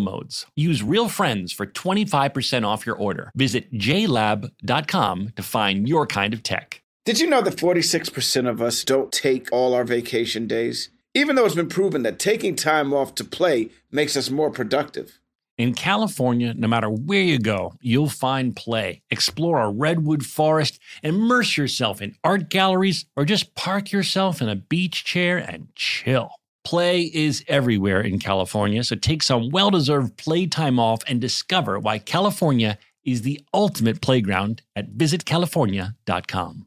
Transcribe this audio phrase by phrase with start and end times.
[0.00, 0.46] modes.
[0.56, 3.30] Use Real Friends for 25% off your order.
[3.34, 6.82] Visit jlab.com to find your kind of tech.
[7.04, 10.90] Did you know that 46% of us don't take all our vacation days?
[11.14, 15.18] Even though it's been proven that taking time off to play makes us more productive.
[15.58, 19.02] In California, no matter where you go, you'll find play.
[19.10, 24.56] Explore a redwood forest, immerse yourself in art galleries, or just park yourself in a
[24.56, 26.30] beach chair and chill.
[26.64, 31.98] Play is everywhere in California, so take some well deserved playtime off and discover why
[31.98, 36.66] California is the ultimate playground at visitcalifornia.com.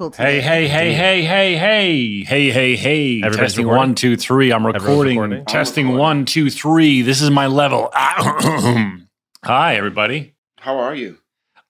[0.00, 0.12] Cool.
[0.12, 3.16] Hey, hey, hey, hey, hey, hey, hey, hey, hey.
[3.18, 3.88] Everybody's Testing recording?
[3.90, 4.50] one, two, three.
[4.50, 5.18] I'm recording.
[5.18, 5.44] recording?
[5.44, 7.02] Testing one, two, three.
[7.02, 7.90] This is my level.
[7.92, 9.04] Hi,
[9.44, 10.36] everybody.
[10.56, 11.18] How are you?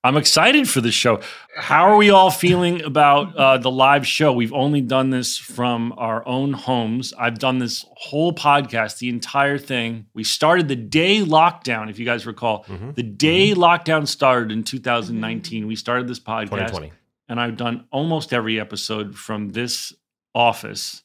[0.04, 1.20] I'm excited for the show.
[1.56, 4.32] How are we all feeling about uh, the live show?
[4.32, 7.12] We've only done this from our own homes.
[7.18, 10.06] I've done this whole podcast, the entire thing.
[10.14, 12.64] We started the day lockdown, if you guys recall.
[12.66, 12.92] Mm-hmm.
[12.92, 15.66] The day lockdown started in 2019.
[15.66, 16.92] We started this podcast 2020.
[17.30, 19.94] And I've done almost every episode from this
[20.34, 21.02] office.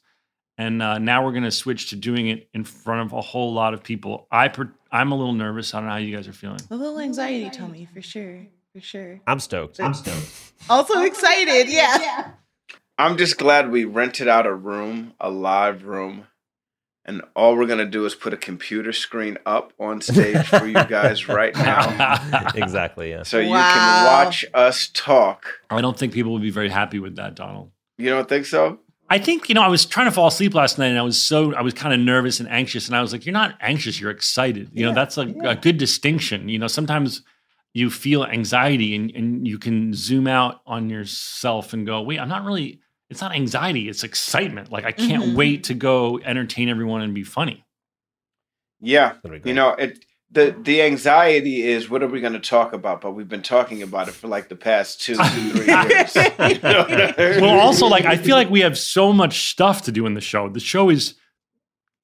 [0.58, 3.52] And uh, now we're going to switch to doing it in front of a whole
[3.52, 4.26] lot of people.
[4.30, 5.72] I per- I'm a little nervous.
[5.72, 6.58] I don't know how you guys are feeling.
[6.70, 8.46] A little anxiety, Tommy, for sure.
[8.72, 9.20] For sure.
[9.26, 9.80] I'm stoked.
[9.80, 10.52] I'm stoked.
[10.68, 12.32] Also excited, yeah.
[12.98, 16.26] I'm just glad we rented out a room, a live room,
[17.06, 20.84] and all we're gonna do is put a computer screen up on stage for you
[20.84, 23.10] guys right now, exactly.
[23.10, 23.22] Yeah.
[23.22, 25.46] so you can watch us talk.
[25.70, 27.70] I don't think people would be very happy with that, Donald.
[27.96, 28.80] You don't think so?
[29.08, 31.22] I think you know I was trying to fall asleep last night, and I was
[31.22, 34.00] so I was kind of nervous and anxious, and I was like, "You're not anxious,
[34.00, 36.48] you're excited." You know, that's a, a good distinction.
[36.48, 37.22] You know, sometimes
[37.72, 42.28] you feel anxiety, and, and you can zoom out on yourself and go, "Wait, I'm
[42.28, 42.80] not really."
[43.10, 44.72] It's not anxiety; it's excitement.
[44.72, 45.34] Like I can't Mhm.
[45.36, 47.64] wait to go entertain everyone and be funny.
[48.80, 49.14] Yeah.
[49.22, 49.46] That'd be great.
[49.46, 53.00] You know, it the the anxiety is what are we going to talk about?
[53.00, 56.14] But we've been talking about it for like the past two, three years.
[56.16, 57.40] You know I mean?
[57.40, 60.20] Well, also, like I feel like we have so much stuff to do in the
[60.20, 60.48] show.
[60.48, 61.14] The show is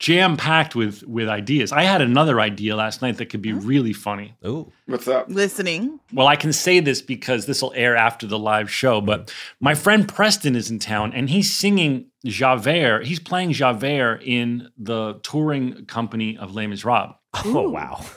[0.03, 1.73] jam packed with with ideas.
[1.73, 3.61] I had another idea last night that could be mm.
[3.65, 4.35] really funny.
[4.43, 5.27] Oh, what's up?
[5.29, 6.01] Listening.
[6.13, 9.33] Well, I can say this because this will air after the live show, but mm.
[9.61, 13.07] my friend Preston is in town and he's singing Javert.
[13.07, 17.15] He's playing Javert in the touring company of Les Miserables.
[17.45, 18.05] Oh wow.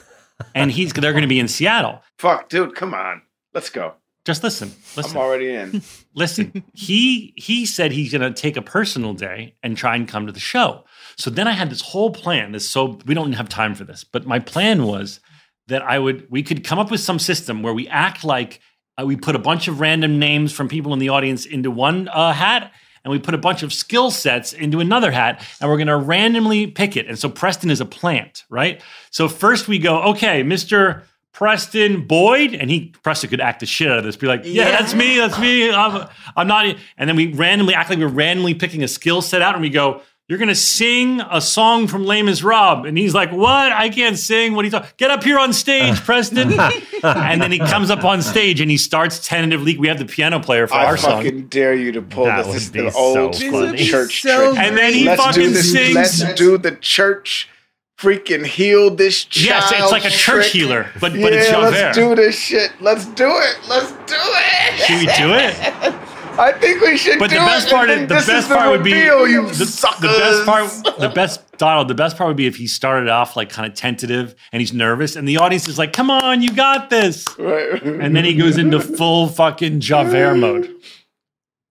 [0.54, 2.02] And he's they're going to be in Seattle.
[2.18, 3.22] Fuck, dude, come on,
[3.54, 3.94] let's go.
[4.26, 4.72] Just listen.
[4.96, 5.12] Listen.
[5.12, 5.82] I'm already in.
[6.12, 10.26] Listen, he he said he's going to take a personal day and try and come
[10.26, 10.84] to the show.
[11.16, 12.52] So then I had this whole plan.
[12.52, 15.20] This so we don't have time for this, but my plan was
[15.68, 18.60] that I would we could come up with some system where we act like
[19.00, 22.08] uh, we put a bunch of random names from people in the audience into one
[22.08, 22.72] uh, hat.
[23.04, 25.96] And we put a bunch of skill sets into another hat, and we're going to
[25.96, 27.06] randomly pick it.
[27.06, 28.82] And so Preston is a plant, right?
[29.12, 31.02] So first we go, okay, Mr.
[31.32, 34.50] Preston Boyd, and he Preston could act the shit out of this, be like, yeah,
[34.64, 34.70] Yeah.
[34.72, 35.70] that's me, that's me.
[35.70, 36.66] I'm, I'm not.
[36.98, 39.70] And then we randomly act like we're randomly picking a skill set out, and we
[39.70, 43.70] go, you're gonna sing a song from Les Miserables, and he's like, what?
[43.72, 44.54] I can't sing.
[44.54, 44.90] What are you talking?
[44.96, 46.52] Get up here on stage, Preston.
[46.58, 49.78] and then he comes up on stage and he starts tentatively.
[49.78, 51.12] We have the piano player for I our song.
[51.12, 52.54] I fucking dare you to pull That this.
[52.54, 53.46] This is be the so old funny.
[53.48, 54.64] school This would be church so trick.
[54.64, 55.94] And then he let's fucking this, sings.
[55.94, 57.48] Let's do the church
[57.96, 59.70] freaking heal this child.
[59.70, 60.52] Yes, it's like a church trick.
[60.52, 61.70] healer, but yeah, but it's Javert.
[61.70, 62.72] let's do this shit.
[62.80, 63.58] Let's do it.
[63.68, 64.78] Let's do it.
[64.80, 65.94] Should we do it?
[66.38, 67.20] I think we should do that.
[67.20, 67.72] But do the best it.
[67.72, 70.44] part, and is, the best is the part would be you the, the best
[70.84, 70.98] part.
[71.00, 71.88] The best Donald.
[71.88, 74.72] The best part would be if he started off like kind of tentative and he's
[74.72, 77.82] nervous, and the audience is like, "Come on, you got this," Right.
[77.82, 80.74] and then he goes into full fucking Javert mode.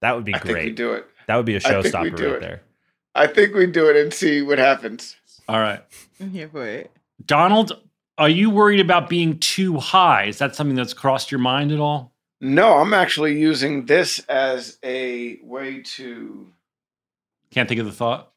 [0.02, 0.76] That would be I think we great.
[0.76, 1.06] do it.
[1.28, 2.40] That would be a showstopper right it.
[2.42, 2.62] there.
[3.14, 5.16] I think we do it and see what happens.
[5.48, 5.82] All right,
[6.20, 6.92] I'm here for it.
[7.26, 7.82] Donald,
[8.18, 10.26] are you worried about being too high?
[10.26, 12.14] Is that something that's crossed your mind at all?
[12.42, 16.48] No, I'm actually using this as a way to.
[17.52, 18.32] Can't think of the thought.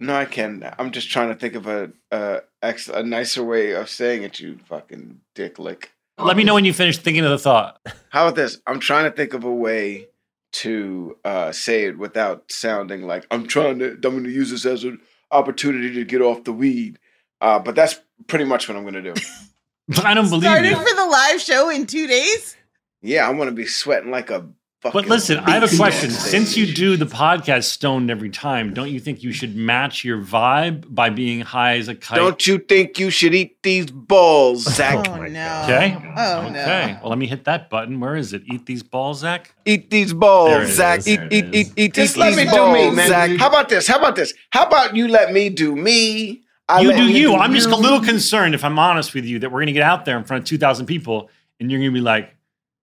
[0.00, 0.68] No, I can.
[0.78, 4.38] I'm just trying to think of a a, ex, a nicer way of saying it.
[4.40, 5.92] You fucking dick lick.
[6.18, 7.80] Let me know when you finish thinking of the thought.
[8.10, 8.60] How about this?
[8.66, 10.08] I'm trying to think of a way
[10.50, 13.92] to uh, say it without sounding like I'm trying to.
[13.92, 15.00] I'm going to use this as an
[15.30, 16.98] opportunity to get off the weed.
[17.40, 19.14] Uh, but that's pretty much what I'm going to do.
[20.04, 20.76] I don't believe Started you.
[20.76, 22.56] for the live show in two days.
[23.02, 24.46] Yeah, I'm going to be sweating like a.
[24.80, 26.08] Fucking But listen, I have a question.
[26.08, 30.18] Since you do the podcast stoned every time, don't you think you should match your
[30.22, 32.16] vibe by being high as a kite?
[32.16, 35.08] Don't you think you should eat these balls, oh, Zach?
[35.08, 35.62] Oh, no.
[35.64, 35.96] Okay.
[36.16, 36.60] Oh no.
[36.62, 36.96] Okay.
[37.00, 37.98] Well, let me hit that button.
[37.98, 38.42] Where is it?
[38.46, 39.52] Eat these balls, Zach.
[39.64, 41.00] Eat these balls, Zach.
[41.00, 41.08] is.
[41.08, 41.54] Eat, There it eat, is.
[41.54, 43.08] eat, eat, Just eat let these me do balls, me, man.
[43.08, 43.30] Zach.
[43.36, 43.88] How about this?
[43.88, 44.32] How about this?
[44.50, 46.42] How about you let me do me?
[46.68, 47.30] I you do you.
[47.30, 49.72] Do I'm just a little concerned, if I'm honest with you, that we're going to
[49.72, 52.36] get out there in front of 2,000 people and you're going to be like,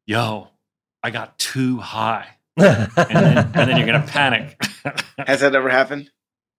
[0.06, 0.50] yo,
[1.04, 2.28] I got too high.
[2.58, 4.58] And then, and then you're going to panic.
[5.18, 6.10] Has that ever happened?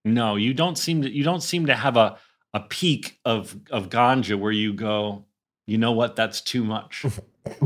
[0.04, 2.16] no, you don't seem to, you don't seem to have a,
[2.54, 5.24] a peak of, of ganja where you go,
[5.66, 6.14] you know what?
[6.14, 7.04] That's too much.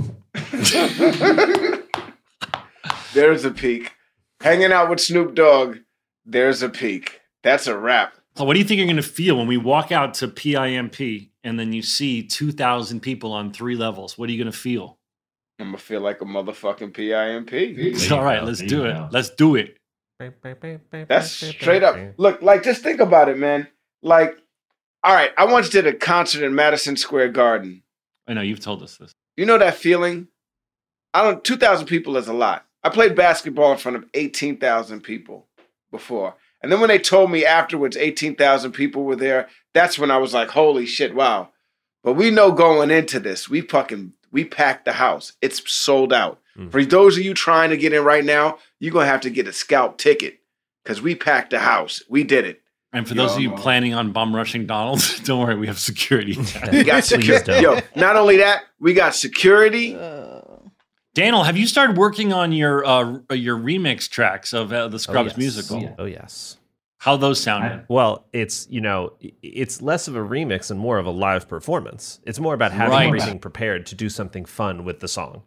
[3.12, 3.92] There's a peak.
[4.40, 5.78] Hanging out with Snoop Dogg.
[6.24, 7.20] There's a peak.
[7.42, 8.14] That's a wrap.
[8.36, 11.30] So what do you think you're going to feel when we walk out to PIMP
[11.44, 14.16] and then you see 2,000 people on three levels?
[14.16, 14.98] What are you going to feel?
[15.60, 17.52] I'm gonna feel like a motherfucking PIMP.
[17.52, 18.96] you All right, let's do it.
[19.10, 19.76] Let's do it.
[21.08, 21.96] That's straight up.
[22.18, 23.68] Look, like just think about it, man.
[24.02, 24.36] Like,
[25.02, 27.82] all right, I once did a concert in Madison Square Garden.
[28.26, 29.12] I know you've told us this.
[29.36, 30.28] You know that feeling?
[31.14, 31.42] I don't.
[31.42, 32.66] Two thousand people is a lot.
[32.82, 35.48] I played basketball in front of eighteen thousand people
[35.90, 40.10] before, and then when they told me afterwards eighteen thousand people were there, that's when
[40.10, 41.50] I was like, "Holy shit, wow!"
[42.04, 45.32] But we know going into this, we fucking we packed the house.
[45.42, 46.40] It's sold out.
[46.56, 46.70] Mm.
[46.72, 49.46] For those of you trying to get in right now, you're gonna have to get
[49.48, 50.40] a scalp ticket
[50.84, 52.02] because we packed the house.
[52.08, 52.62] We did it.
[52.92, 56.36] And for those of you planning on bum rushing Donald's, don't worry, we have security.
[56.72, 57.44] We got security.
[57.60, 57.62] don't.
[57.62, 59.94] Yo, not only that, we got security.
[59.96, 60.72] Oh.
[61.14, 64.98] Daniel, have you started working on your uh, your remix tracks of uh, the Oh,
[64.98, 65.36] Scrubs yes.
[65.36, 65.94] musical?
[65.98, 66.56] Oh yes.
[67.00, 67.86] How those sounded?
[67.88, 72.20] Well, it's you know, it's less of a remix and more of a live performance.
[72.26, 73.06] It's more about having Right.
[73.06, 75.42] everything prepared to do something fun with the song.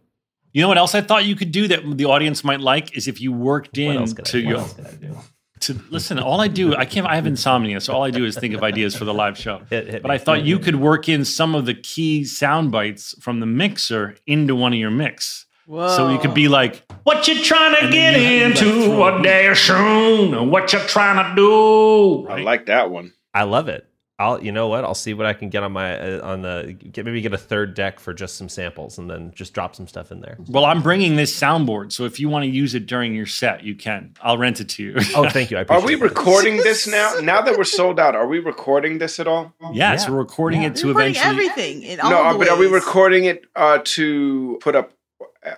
[0.52, 3.08] You know what else I thought you could do that the audience might like is
[3.08, 5.18] if you worked in else could I to your else could I do?
[5.62, 6.18] to listen.
[6.20, 7.06] All I do, I can't.
[7.08, 9.60] I have insomnia, so all I do is think of ideas for the live show.
[9.70, 10.16] Hit- hit But me.
[10.16, 14.16] I thought you could work in some of the key sound bites from the mixer
[14.28, 15.46] into one of your mix.
[15.66, 15.96] Whoa.
[15.96, 18.66] So you could be like, "What you trying to And get then you have to,
[18.66, 18.86] like, into?
[18.86, 19.24] throw What it.
[19.24, 20.50] day soon?
[20.52, 23.14] What you trying to do?" I like that one.
[23.34, 23.88] I love it.
[24.20, 24.84] I'll you know what?
[24.86, 27.38] I'll see what I can get on my uh, on the get maybe get a
[27.38, 30.38] third deck for just some samples and then just drop some stuff in there.
[30.48, 33.64] Well, I'm bringing this soundboard, so if you want to use it during your set,
[33.64, 34.14] you can.
[34.22, 34.96] I'll rent it to you.
[35.16, 35.58] Oh, thank you.
[35.58, 36.04] I Are we that.
[36.04, 37.16] recording this now?
[37.24, 39.52] Now that we're sold out, are we recording this at all?
[39.74, 40.12] yes, Yeah.
[40.12, 40.68] we're recording Yeah.
[40.70, 41.46] it to Recording eventually.
[41.48, 44.94] everything in all no, the but are we recording it uh, to put up uh,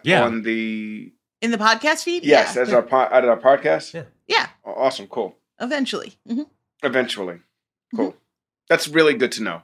[0.04, 0.24] Yeah.
[0.24, 1.12] on the
[1.42, 2.24] in the podcast feed?
[2.24, 2.62] yes yeah.
[2.62, 3.94] as our po- of our podcast?
[3.94, 4.04] Yeah.
[4.28, 5.36] yeah, awesome, cool.
[5.60, 6.14] eventually.
[6.28, 6.48] Mhm.
[6.84, 7.40] Eventually,
[7.96, 8.16] cool.
[8.70, 9.62] That's really good to know.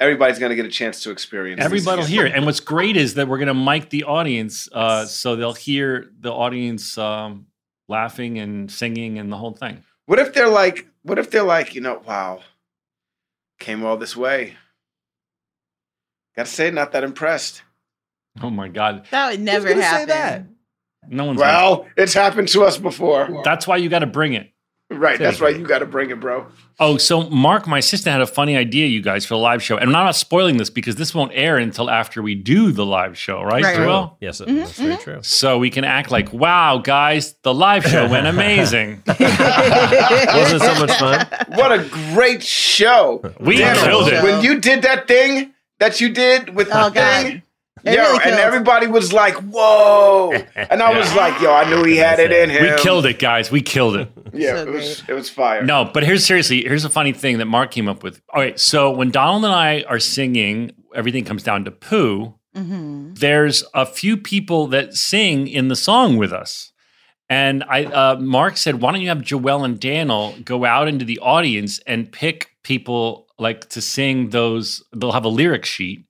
[0.00, 1.62] Everybody's gonna get a chance to experience.
[1.62, 2.32] Everybody will hear it.
[2.34, 6.10] And what's great is that we're going to mic the audience uh, so they'll hear
[6.20, 7.46] the audience um,
[7.88, 9.84] laughing and singing and the whole thing.
[10.06, 10.86] What if they're like?
[11.02, 11.74] What if they're like?
[11.74, 12.40] You know, wow,
[13.60, 14.56] came all this way.
[16.36, 17.62] Gotta say, not that impressed.
[18.42, 19.06] Oh my God.
[19.10, 20.08] That would never gonna say happen.
[20.08, 20.44] that?
[21.08, 21.38] No one's.
[21.40, 23.42] Well, it's happened to us before.
[23.44, 24.50] that's why you got to bring it.
[24.90, 25.18] Right.
[25.18, 26.46] That's why you got to bring it, bro.
[26.78, 29.76] Oh, so Mark, my assistant, had a funny idea, you guys, for the live show.
[29.76, 33.16] And I'm not spoiling this because this won't air until after we do the live
[33.16, 33.76] show, right, Right.
[33.76, 34.18] Joel?
[34.20, 35.18] Yes, Mhm, that's very true.
[35.22, 39.02] So we can act like, wow, guys, the live show went amazing.
[39.06, 41.26] Wasn't it so much fun?
[41.58, 41.78] What a
[42.12, 43.22] great show.
[43.40, 44.22] We Damn, killed it.
[44.22, 47.22] When you did that thing that you did with Oh, the God.
[47.22, 47.42] thing,
[47.86, 51.84] It yo, really and everybody was like, "Whoa!" And I was like, "Yo, I knew
[51.84, 53.50] he had it in him." We killed it, guys.
[53.50, 54.08] We killed it.
[54.36, 55.08] Yeah, So it was great.
[55.10, 55.62] it was fire.
[55.64, 58.20] No, but here's seriously, here's a funny thing that Mark came up with.
[58.32, 62.34] All right, so when Donald and I are singing, everything comes down to poo.
[62.56, 63.16] Mhm.
[63.16, 66.72] There's a few people that sing in the song with us.
[67.30, 71.04] And I, uh, Mark said, "Why don't you have Joelle and Daniel go out into
[71.04, 74.82] the audience and pick people like to sing those?
[74.96, 76.06] They'll have a lyric sheet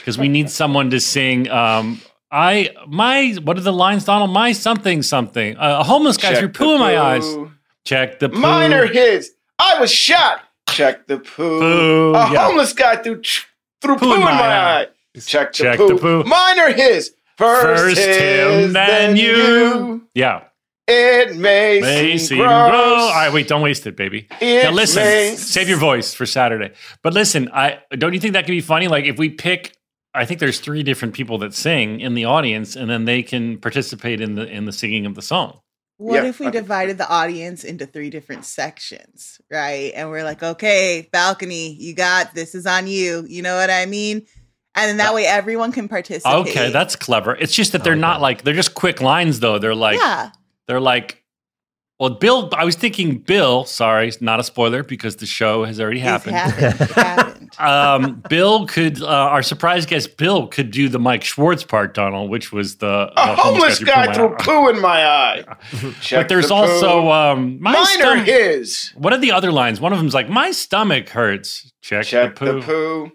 [0.00, 1.48] because we need someone to sing.
[1.50, 4.30] Um, I my what are the lines, Donald?
[4.30, 5.56] My something something.
[5.56, 7.36] Uh, a homeless guy Check threw the poo in my eyes.
[7.84, 8.38] Check the poo.
[8.38, 9.32] Mine are his?
[9.58, 10.42] I was shot.
[10.68, 11.60] Check the poo.
[11.60, 12.46] Poo, A yeah.
[12.46, 13.20] homeless guy threw
[13.82, 14.86] threw poo, in my, eye.
[15.26, 15.88] Check the Check poo.
[15.88, 16.24] the poo.
[16.24, 17.14] Mine are his?
[17.36, 20.06] First, First him, then you.
[20.14, 20.44] Yeah.
[20.86, 22.70] It may, May seem seem gross.
[22.70, 23.02] gross.
[23.02, 24.26] All right, wait, don't waste it, baby.
[24.40, 26.72] It now listen, save your voice for Saturday.
[27.02, 28.88] But listen, I don't you think that could be funny?
[28.88, 29.76] Like if we pick,
[30.14, 33.58] I think there's three different people that sing in the audience, and then they can
[33.58, 35.60] participate in the in the singing of the song.
[35.98, 39.92] What Yeah, if we I think- divided the audience into three different sections, right?
[39.94, 43.24] And we're like, okay, balcony, you got this is on you.
[43.28, 44.26] You know what I mean?
[44.74, 46.34] And then that uh, way everyone can participate.
[46.48, 47.34] Okay, that's clever.
[47.36, 48.00] It's just that they're Okay.
[48.00, 49.58] not like they're just quick lines though.
[49.58, 50.30] They're like yeah.
[50.66, 51.19] they're like.
[52.00, 53.66] Well, Bill, I was thinking Bill.
[53.66, 56.34] Sorry, not a spoiler because the show has already It's happened.
[56.34, 56.90] happened.
[56.92, 57.50] Happened.
[57.60, 62.30] um, Bill could, uh, our surprise guest, Bill could do the Mike Schwartz part, Donald,
[62.30, 64.42] which was the, A the homeless guy poo threw my eye.
[64.42, 65.44] poo in my eye.
[66.00, 68.92] Check But there's the also um, my mine or stomach- his.
[68.96, 69.78] What are the other lines?
[69.78, 72.60] One of them's like, "My stomach hurts." Check, Check the poo.
[72.60, 73.12] the poo.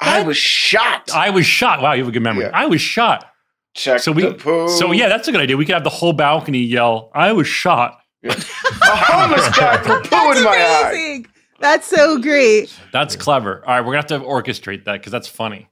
[0.00, 1.10] I was shot.
[1.14, 1.82] I was shot.
[1.82, 2.44] Wow, you have a good memory.
[2.46, 2.50] Yeah.
[2.54, 3.26] I was shot.
[3.74, 4.68] Check So we, the poo.
[4.70, 5.56] so yeah, that's a good idea.
[5.58, 10.08] We could have the whole balcony yell, "I was shot." A homeless guy threw poo
[10.10, 11.22] That's in my eye.
[11.60, 12.74] That's so great.
[12.92, 13.62] That's clever.
[13.66, 15.68] All right, we're gonna have to orchestrate that because that's funny.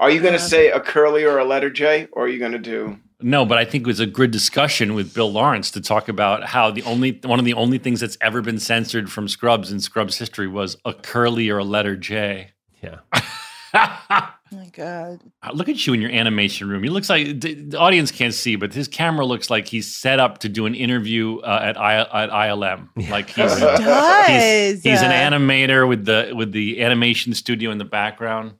[0.00, 2.52] Are you going to say a curly or a letter J, or are you going
[2.52, 2.98] to do?
[3.20, 6.42] No, but I think it was a good discussion with Bill Lawrence to talk about
[6.42, 9.78] how the only one of the only things that's ever been censored from Scrubs in
[9.78, 12.52] Scrubs history was a curly or a letter J.
[12.82, 13.00] Yeah.
[14.52, 15.20] Oh my God.
[15.54, 16.82] Look at you in your animation room.
[16.82, 20.18] He looks like the, the audience can't see, but his camera looks like he's set
[20.18, 22.88] up to do an interview uh, at I, at ILM.
[23.10, 24.26] Like he's, It does.
[24.28, 28.54] he's he's an Uh, animator with the with the animation studio in the background.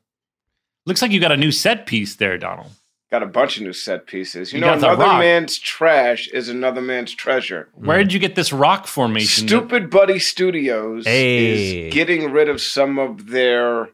[0.86, 2.70] Looks like you got a new set piece there, Donald.
[3.10, 4.52] Got a bunch of new set pieces.
[4.52, 5.18] You, You know, another rock.
[5.18, 7.68] man's trash is another man's treasure.
[7.74, 9.46] Where did you get this rock formation?
[9.48, 11.88] that- Stoopid Buddy Stoodios Hey.
[11.88, 13.88] is getting rid of some of their,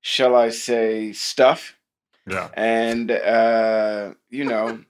[0.00, 1.76] shall I say, stuff.
[2.26, 2.48] yeah.
[2.54, 4.80] and uh, you know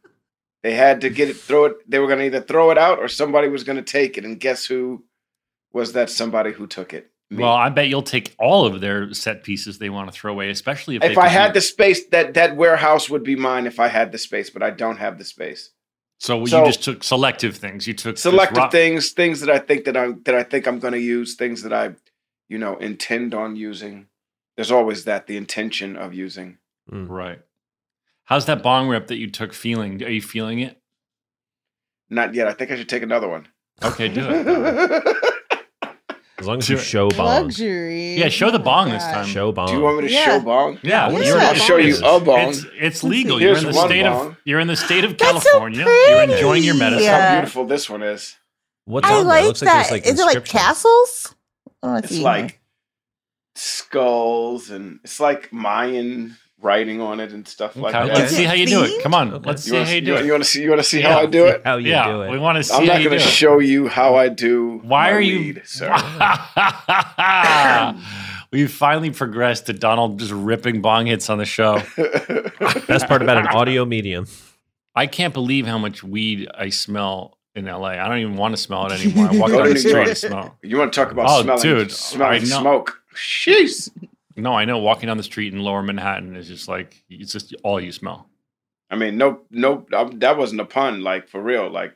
[0.62, 2.98] they had to get it throw it they were going to either throw it out
[2.98, 5.04] or somebody was going to take it and guess who
[5.72, 7.42] was that somebody who took it Me.
[7.44, 10.48] Well, I bet you'll take all of their set pieces they want to throw away,
[10.48, 13.66] especially if, they if i had do- the space that that warehouse would be mine
[13.66, 15.70] if i had the space but i don't have the space
[16.18, 17.86] So, so- you just took selective things.
[17.86, 20.80] You took selective rock- things things that i think that i'm that i think i'm
[20.80, 21.94] going to use things that i
[22.48, 24.06] you know intend on using
[24.58, 26.58] there's always that the intention of using
[26.90, 27.06] hmm.
[27.06, 27.40] Right.
[28.24, 30.02] How's that bong rip that you took feeling?
[30.02, 30.76] Are you feeling it?
[32.10, 33.46] not yet i think i should take another one
[33.82, 34.46] Okay, do it.
[36.40, 37.44] As long as you show bong.
[37.44, 38.14] Luxury.
[38.14, 39.26] Yeah, show the Oh my bong this time.
[39.26, 39.66] Show bong.
[39.68, 40.24] do you want me to Yeah.
[40.24, 41.18] show bong Yeah, Yeah.
[41.18, 42.48] you're- I'll show you a bong.
[42.50, 43.38] It's, it's legal.
[43.38, 43.44] see.
[43.44, 44.26] You're in the state bong.
[44.28, 45.84] of you're in the state of That's so California.
[45.84, 46.90] you're enjoying your pretty.
[46.90, 47.12] medicine.
[47.12, 48.36] how beautiful this one is
[48.84, 49.24] What's I on there?
[49.26, 49.82] like It looks that.
[49.82, 50.60] like like Is it like inscriptions.
[50.62, 51.34] castles?
[51.82, 52.57] Oh, let's It's see like here.
[53.58, 58.16] Skulls and it's like Mayan writing on it and stuff like Okay, that.
[58.18, 59.02] let's see how you do it.
[59.02, 59.48] Come on, Okay.
[59.48, 60.24] let's You see want how you to do it.
[60.24, 61.12] you want to see you want to see Yeah.
[61.12, 61.62] how I do it?
[61.64, 62.30] How you yeah, do it.
[62.30, 63.20] we want to see I'm not going do to it.
[63.20, 64.80] show you how I do.
[64.82, 65.88] Why my are you, weed, sir?
[68.50, 71.74] We've finally progressed to Donald just ripping bong hits on the show.
[72.88, 74.26] Best part about an audio medium.
[74.94, 77.88] I can't believe how much weed I smell in LA.
[77.90, 79.28] I don't even want to smell it anymore.
[79.30, 80.58] I walk Go down to the street and smell.
[80.62, 82.60] You want to talk about Oh, smelling, dude, smelling I know.
[82.60, 82.97] smoke?
[83.18, 83.90] Jeez.
[84.36, 84.78] No, I know.
[84.78, 88.28] Walking down the street in Lower Manhattan is just like it's just all you smell.
[88.90, 91.02] I mean, no, no, um, that wasn't a pun.
[91.02, 91.94] Like for real, like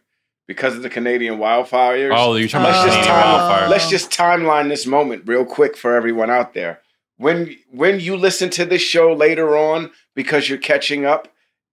[0.48, 2.12] because of the Canadian wildfires.
[2.14, 3.68] Oh, you're talking about just Canadian time, wildfires.
[3.70, 6.80] let's just timeline this moment real quick for everyone out there.
[7.16, 11.28] When when you listen to this show later on because you're catching up,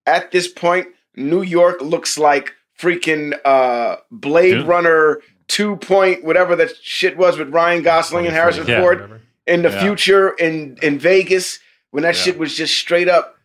[0.05, 4.67] at this point, New York looks like freaking uh, Blade Dude.
[4.67, 8.79] Runner two point whatever that shit was with Ryan Gosling and Harrison Yeah.
[8.81, 9.81] Ford in the Yeah.
[9.81, 11.59] future in in Vegas
[11.91, 12.21] when that Yeah.
[12.21, 13.35] shit was just straight up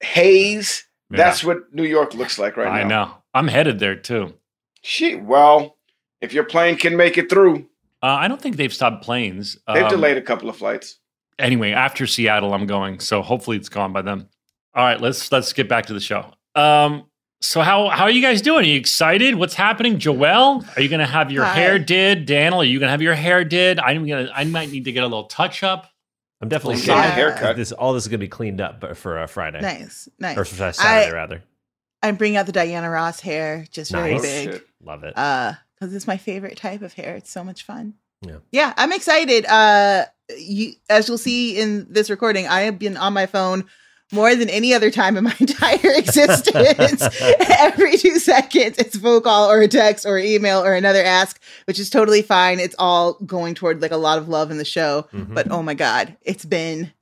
[0.00, 0.86] haze.
[1.10, 1.16] Yeah.
[1.16, 2.84] That's what New York looks like right I now.
[2.84, 3.14] I know.
[3.34, 4.34] I'm headed there too.
[4.82, 5.22] Shit.
[5.22, 5.76] Well,
[6.20, 7.66] if your plane can make it through,
[8.00, 9.58] Uh, I don't think they've stopped planes.
[9.66, 10.98] they've Um, delayed a couple of flights.
[11.38, 13.00] Anyway, after Seattle, I'm going.
[13.00, 14.28] So hopefully it's gone by then.
[14.74, 16.32] All right, let's let's get back to the show.
[16.54, 17.07] Um,
[17.40, 18.64] so how how are you guys doing?
[18.64, 19.34] Are you excited?
[19.36, 20.64] What's happening, Joelle?
[20.76, 21.54] Are you gonna have your Hi.
[21.54, 22.26] hair did?
[22.26, 23.78] Daniel, are you gonna have your hair did?
[23.78, 24.30] I'm gonna.
[24.34, 25.86] I might need to get a little touch up.
[26.40, 27.14] I'm definitely Get a excited.
[27.14, 27.56] haircut.
[27.56, 30.36] This all this is gonna be cleaned up, for uh, Friday Nice, nice.
[30.36, 31.42] or for Saturday I- rather.
[32.00, 34.20] I'm bringing out the Diana Ross hair, just very Nice.
[34.20, 34.52] Oh, big.
[34.52, 34.66] shit.
[34.84, 35.18] Love it.
[35.18, 38.38] uh because it's my favorite type of hair it's so much fun Yeah.
[38.50, 43.12] yeah i'm excited uh you as you'll see in this recording i have been on
[43.12, 43.64] my phone
[44.12, 47.02] more than any other time in my entire existence.
[47.58, 51.40] Every two seconds it's a phone call or a text or email or another ask
[51.66, 52.60] which is totally fine.
[52.60, 55.06] It's all going toward like a lot of love in the show.
[55.12, 55.34] Mhm.
[55.34, 56.92] but oh my god it's been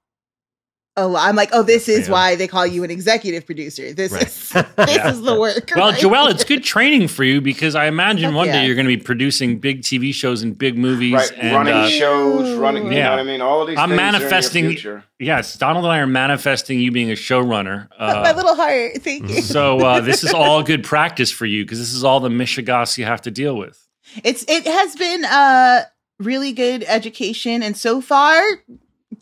[0.98, 2.12] a lot i'm like oh this is Yeah.
[2.12, 4.26] why they call you an executive producer this Right.
[4.26, 5.10] is this Yeah.
[5.10, 8.34] is the work Well, right Joelle, it's good training for you because I imagine Heck
[8.34, 8.60] one yeah.
[8.60, 11.12] day you're going to be producing big TV shows and big movies.
[11.14, 12.86] Right, and, running uh, shows, running.
[12.86, 13.04] You Yeah.
[13.04, 13.40] know what I mean?
[13.42, 13.78] All of these.
[13.78, 17.14] I'm things are in your manifesting- yes, Donald and I are manifesting you being a
[17.14, 17.88] showrunner.
[17.98, 21.64] Uh, my little heart thank you so uh, this is all good practice for you
[21.64, 23.86] because this is all the mishigas you have to deal with.
[24.24, 25.84] It's it has been a
[26.18, 28.40] really good education, and so far,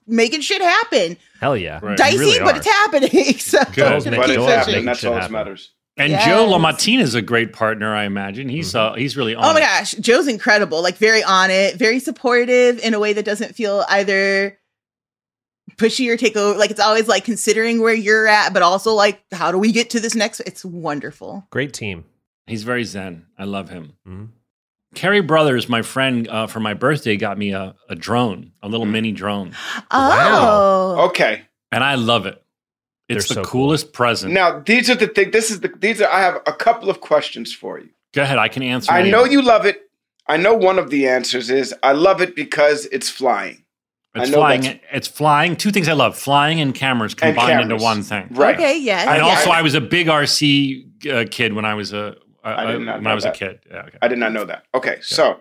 [0.06, 1.16] making shit happen.
[1.44, 1.78] Hell yeah.
[1.82, 1.98] Right.
[1.98, 3.10] Dicey, really but it's happening.
[3.38, 4.04] So Good.
[4.16, 4.66] But it's happening.
[4.76, 5.32] making That's all that happen.
[5.34, 5.72] matters.
[5.98, 6.24] And Yes.
[6.24, 8.48] Joe LaMartina is a great partner, I imagine.
[8.48, 9.44] He's uh, he's really on.
[9.44, 9.62] Oh my it.
[9.62, 10.82] gosh, Joe's incredible.
[10.82, 14.58] Like very on it, very supportive in a way that doesn't feel either
[15.76, 16.58] pushy or take over.
[16.58, 19.90] Like it's always like considering where you're at, but also like how do we get
[19.90, 20.40] to this next?
[20.40, 21.46] It's wonderful.
[21.50, 22.04] Great team.
[22.46, 23.26] He's very zen.
[23.38, 23.92] I love him.
[24.08, 24.28] Mhm.
[24.94, 28.86] Carrie Brothers, my friend, uh, for my birthday, got me a, a drone, a little
[28.86, 29.52] mini drone,
[29.90, 31.42] Oh, Okay.
[31.72, 32.40] and I love it.
[33.08, 33.66] It's They're the so cool.
[33.66, 34.32] coolest present.
[34.32, 35.30] Now these are the thing.
[35.30, 35.68] This is the.
[35.68, 36.10] These are.
[36.10, 37.90] I have a couple of questions for you.
[38.14, 38.38] Go ahead.
[38.38, 38.90] I can answer.
[38.92, 39.82] I any know you love it.
[40.26, 43.62] I know one of the answers is I love it because it's flying.
[44.14, 44.80] It's I know flying.
[44.90, 45.54] It's flying.
[45.56, 48.28] Two things I love: flying and cameras And combined into one thing.
[48.30, 48.54] Right.
[48.56, 49.06] okay, yes.
[49.06, 49.38] And yes.
[49.38, 52.80] also, I was a big RC uh, kid when I was a uh, I did
[52.82, 53.36] not when know I was that.
[53.36, 53.60] a kid.
[53.70, 53.78] Yeah.
[53.86, 53.98] Okay.
[54.02, 54.64] I did not know that.
[54.74, 55.40] Okay, so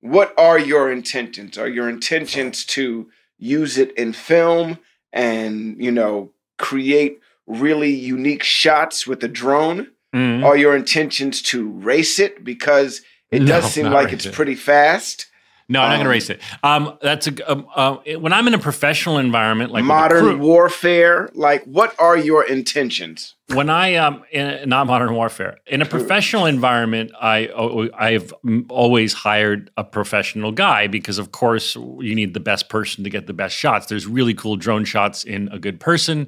[0.00, 1.58] what are your intentions?
[1.58, 4.78] Are your intentions to use it in film
[5.12, 9.88] and you know create really unique shots with a drone?
[10.14, 10.44] Mhm.
[10.44, 14.32] Are your intentions to race it because it No, does seem like it's it.
[14.34, 15.26] pretty fast?
[15.70, 16.40] No, I'm not Um, going to race it.
[16.64, 21.30] Um, that's a um, uh, when I'm in a professional environment like modern crew- warfare,
[21.32, 23.36] like what are your intentions?
[23.54, 28.64] when I um in not modern warfare in a professional environment, I oh, I've mm,
[28.68, 33.26] always hired a professional guy because of course you need the best person to get
[33.26, 33.86] the best shots.
[33.86, 36.26] There's really cool drone shots in a good person.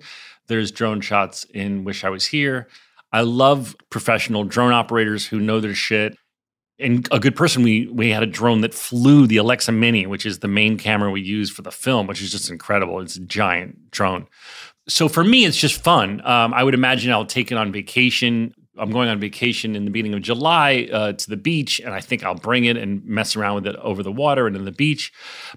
[0.49, 2.69] There's drone shots in Wish I Was Here.
[3.13, 6.17] I love professional drone operators who know their shit.
[6.83, 10.27] And a good person, we we had a drone that flew the Alexa Mini, which
[10.27, 13.01] is the main camera we use for the film, which is just incredible.
[13.01, 14.27] It's a giant drone
[14.89, 16.21] so for me, it's just fun.
[16.25, 18.55] Um, I would imagine I'll take it on vacation.
[18.79, 22.01] I'm going on vacation in the beginning of July uh, to the beach, and I
[22.01, 24.73] think I'll bring it and mess around with it over the water and in the
[24.73, 25.13] beach.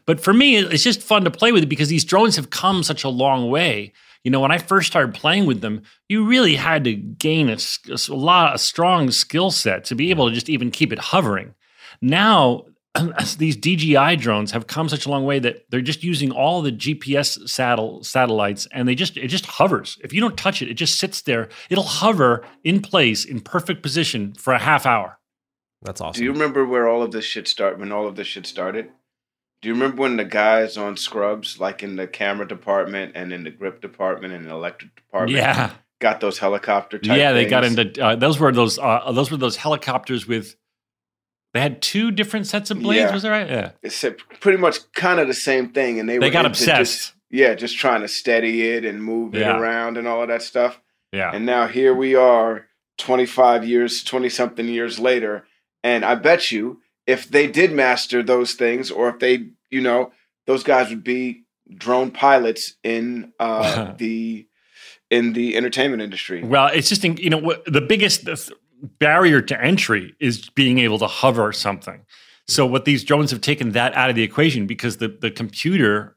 [0.06, 2.84] But for me, it's just fun to play with it because these drones have come
[2.84, 3.94] such a long way.
[4.26, 7.54] You know, when I first started playing with them, you really had to gain a,
[7.54, 10.72] s- a s- a lot, a strong skill set to be able to just even
[10.72, 11.54] keep it hovering.
[12.02, 12.66] Now,
[13.38, 16.72] these DJI drones have come such a long way that they're just using all the
[16.72, 19.98] GPS saddle satellites, and they just it just hovers.
[20.04, 21.50] If you don't touch it, it just sits there.
[21.70, 25.20] It'll hover in place in perfect position for a half hour.
[25.84, 26.20] That's awesome.
[26.22, 27.80] Do you remember where all of this shit started?
[27.80, 28.90] When all of this shit started?
[29.66, 33.44] Do you remember when the guys on Scrubs, like in the camera department and in
[33.44, 37.32] the grip department and the electric department, Yeah, got those helicopter type yeah.
[37.32, 37.76] They got things?
[37.80, 40.56] into uh, those were those uh, those were those helicopters with.
[41.56, 43.08] They had two different sets of blades.
[43.08, 43.12] Yeah.
[43.12, 43.50] Was that right?
[43.50, 43.72] Yeah.
[43.82, 44.06] It's
[44.40, 46.78] pretty much kind of the same thing, and they They were got obsessed.
[46.98, 49.56] Just, yeah, just trying to steady it and move Yeah.
[49.56, 50.80] it around and all of that stuff.
[51.12, 51.32] Yeah.
[51.34, 52.68] And now here we are,
[53.00, 55.48] twenty five years, twenty something years later,
[55.84, 60.12] and I bet you if they did master those things, or if they, you know,
[60.48, 64.48] those guys would be drone pilots in uh, the
[65.12, 66.44] in the entertainment industry.
[66.44, 68.28] Well, it's just you know what the biggest
[69.00, 72.06] barrier to entry is being able to hover something.
[72.48, 76.16] So what these drones have taken that out of the equation because the the computer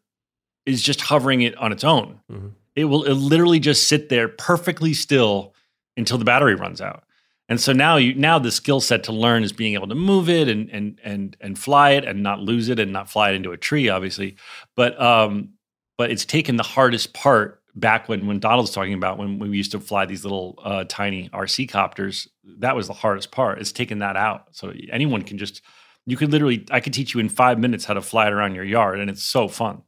[0.66, 2.20] is just hovering it on its own.
[2.30, 2.52] Mhm.
[2.76, 5.54] It will it literally just sit there perfectly still
[5.96, 7.04] until the battery runs out.
[7.48, 10.28] And so now you now the skill set to learn is being able to move
[10.28, 13.36] it and and and and fly it and not lose it and not fly it
[13.36, 14.36] into a tree, obviously.
[14.76, 15.54] But um,
[15.96, 19.72] but it's taken the hardest part back when when Donald's talking about when we used
[19.72, 22.28] to fly these little uh, tiny RC copters.
[22.58, 23.60] That was the hardest part.
[23.60, 24.48] It's taken that out.
[24.52, 25.62] So anyone can just
[26.04, 28.56] you could literally I could teach you in five minutes how to fly it around
[28.56, 29.82] your yard, and it's so fun.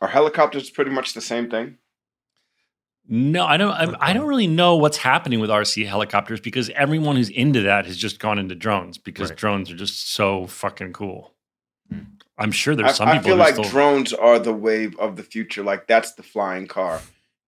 [0.00, 1.76] Are helicopters pretty much the same thing?
[3.06, 3.70] No, I don't.
[3.72, 7.84] I, I don't really know what's happening with RC helicopters because everyone who's into that
[7.86, 9.38] has just gone into drones because Right.
[9.38, 11.34] drones are just so fucking cool.
[12.38, 15.16] I'm sure there's I, some I people feel like still, drones are the wave of
[15.16, 15.62] the future.
[15.62, 17.00] Like that's the flying car.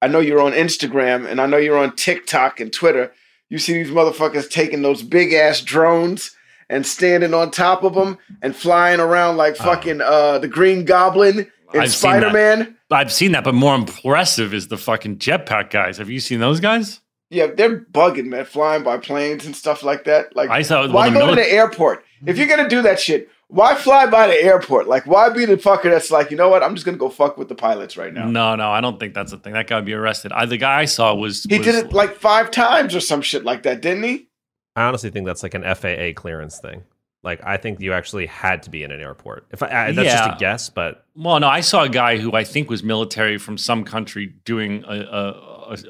[0.02, 3.12] I know you're on Instagram and I know you're on TikTok and Twitter.
[3.48, 6.36] You see these motherfuckers taking those big ass drones
[6.68, 11.38] and standing on top of them and flying around like fucking uh, the Green Goblin
[11.38, 11.80] in Ah.
[11.80, 12.20] I've seen that.
[12.20, 12.75] Spider Man.
[12.90, 15.98] I've seen that, but more impressive is the fucking jetpack guys.
[15.98, 17.00] Have you seen those guys?
[17.30, 20.36] Yeah, they're bugging, man, flying by planes and stuff like that.
[20.36, 23.00] Like, I saw- well, why the go to the airport if you're gonna do that
[23.00, 23.28] shit?
[23.48, 24.86] Why fly by the airport?
[24.88, 26.62] Like, why be the fucker that's like, you know what?
[26.62, 28.26] I'm just gonna go fuck with the pilots right now.
[28.28, 29.52] No, no, I don't think that's a thing.
[29.54, 30.32] That guy would be arrested.
[30.32, 33.22] I, the guy I saw was He was- did it like five times or some
[33.22, 34.28] shit like that, didn't he?
[34.76, 36.84] I honestly think that's like an FAA clearance thing.
[37.26, 39.46] Like I think you actually had to be in an airport.
[39.50, 42.32] If I, I that's just a guess, but Well, no, I saw a guy who
[42.32, 45.30] I think was military from some country doing a, a,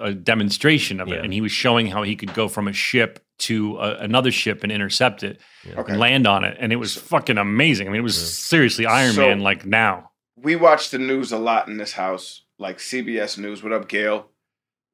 [0.01, 2.73] a, a demonstration of it, and he was showing how he could go from a
[2.73, 5.39] ship to a, another ship and intercept it
[5.77, 5.93] Okay.
[5.93, 7.87] and land on it, and it was fucking amazing.
[7.87, 10.11] I mean, it was seriously Iron So- Man like now.
[10.39, 13.63] We watch the news a lot in this house, like CBS News.
[13.63, 14.29] What up, Gail?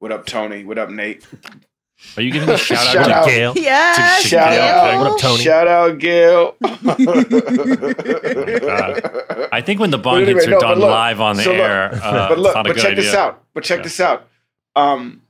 [0.00, 0.64] What up, Tony?
[0.64, 1.24] What up, Nate?
[2.16, 3.26] Are you giving a shout, Shout out to out.
[3.26, 3.52] Gail.
[3.56, 3.94] Yeah.
[4.18, 4.62] To- to Shout Gail.
[4.62, 4.98] out.
[4.98, 5.42] What up, Tony?
[5.42, 6.54] Shout out, Gail.
[9.52, 11.42] I think when the bong But anyway, hits are no, done look, live on the
[11.44, 13.04] so look, air, uh, but look, it's not a but good check idea.
[13.04, 13.42] this out.
[13.54, 13.82] But check Yeah.
[13.84, 14.28] this out.
[14.76, 15.22] Um,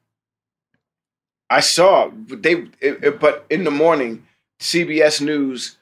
[1.51, 4.27] I saw they, it, it- but in the morning,
[4.61, 5.77] CBS News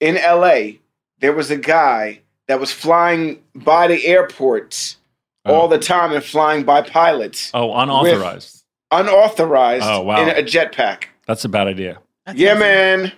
[0.00, 0.78] in LA,
[1.20, 4.96] there was a guy that was flying by the airports
[5.44, 8.61] all the time and flying by pilots, Oh, unauthorized.
[8.92, 10.22] Unauthorized, Oh, wow.
[10.22, 11.04] in a jetpack.
[11.26, 11.98] That's a bad idea.
[12.26, 12.60] That's Yeah, awesome.
[12.60, 13.12] man.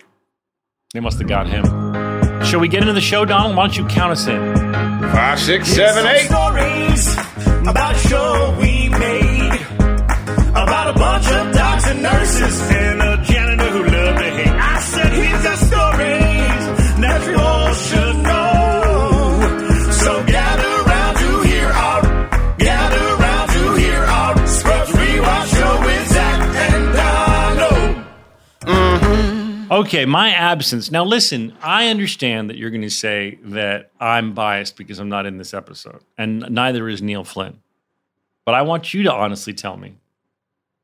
[0.93, 1.63] They must have got him.
[2.45, 3.55] Shall we get into the show, Donald?
[3.55, 4.55] Why don't you count us in?
[5.11, 6.25] Five, six, seven, eight.
[6.27, 7.13] Stories
[7.67, 9.59] about a show we made
[10.51, 13.54] about a bunch of doctors and nurses and a janitor
[29.75, 30.89] Okay, my absence.
[30.89, 35.25] Now, listen, I understand that you're going to say that I'm biased because I'm not
[35.25, 37.59] in this episode, and neither is Neil Flynn.
[38.45, 39.97] But I want you to honestly tell me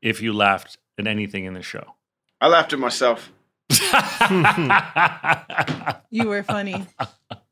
[0.02, 1.94] if you laughed at anything in the show.
[2.38, 3.32] I laughed at myself.
[6.10, 6.86] You were funny.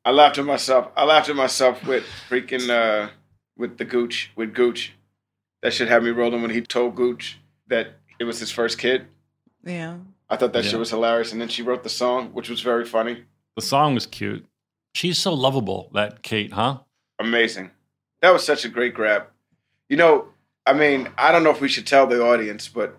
[0.04, 0.88] I laughed at myself.
[0.94, 3.08] I laughed at myself with freaking uh
[3.56, 4.92] with the Gooch with Gooch.
[5.62, 9.06] That should have me rolling when he told Gooch that it was his first kid.
[9.64, 9.96] Yeah.
[10.30, 10.70] I thought that Yeah.
[10.70, 13.24] shit was hilarious, and then she wrote the song, which was very funny,
[13.56, 14.46] the song was cute.
[14.94, 16.78] She's so lovable, that Kate, huh?
[17.18, 17.70] amazing.
[18.22, 19.24] That was such a great grab.
[19.88, 20.28] You know,
[20.66, 22.98] I mean, I don't know if we should tell the audience, but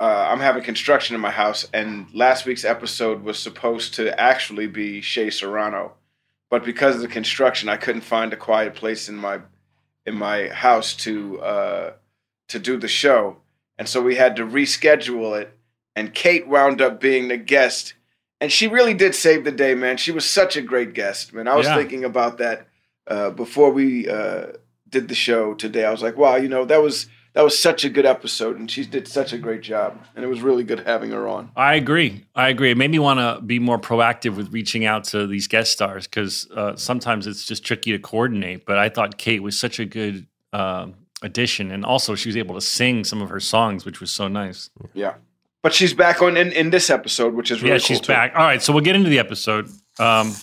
[0.00, 4.66] uh, I'm having construction in my house, and last week's episode was supposed to actually
[4.68, 5.94] be Shea Serrano,
[6.50, 9.40] but because of the construction, I couldn't find a quiet place in my
[10.06, 11.92] in my house to uh,
[12.48, 13.38] to do the show,
[13.76, 15.57] and so we had to reschedule it.
[15.98, 17.94] And Kate wound up being the guest,
[18.40, 19.96] and she really did save the day, man.
[19.96, 21.48] She was such a great guest, man.
[21.48, 21.74] I was Yeah.
[21.76, 22.68] thinking about that
[23.08, 24.52] uh, before we uh,
[24.88, 25.84] did the show today.
[25.84, 28.70] I was like, wow, you know, that was that was such a good episode, and
[28.70, 31.50] she did such a great job, and it was really good having her on.
[31.56, 32.24] I agree.
[32.36, 32.70] I agree.
[32.70, 36.06] It made me want to be more proactive with reaching out to these guest stars
[36.06, 38.64] because uh, sometimes it's just tricky to coordinate.
[38.66, 42.54] But I thought Kate was such a good um addition, and also she was able
[42.54, 44.70] to sing some of her songs, which was so nice.
[44.94, 45.14] Yeah,
[45.68, 48.10] but she's back on in, in this episode, which is really yeah, cool she's too.
[48.10, 48.32] back.
[48.34, 49.68] All right, so we'll get into the episode.
[49.98, 50.34] Um,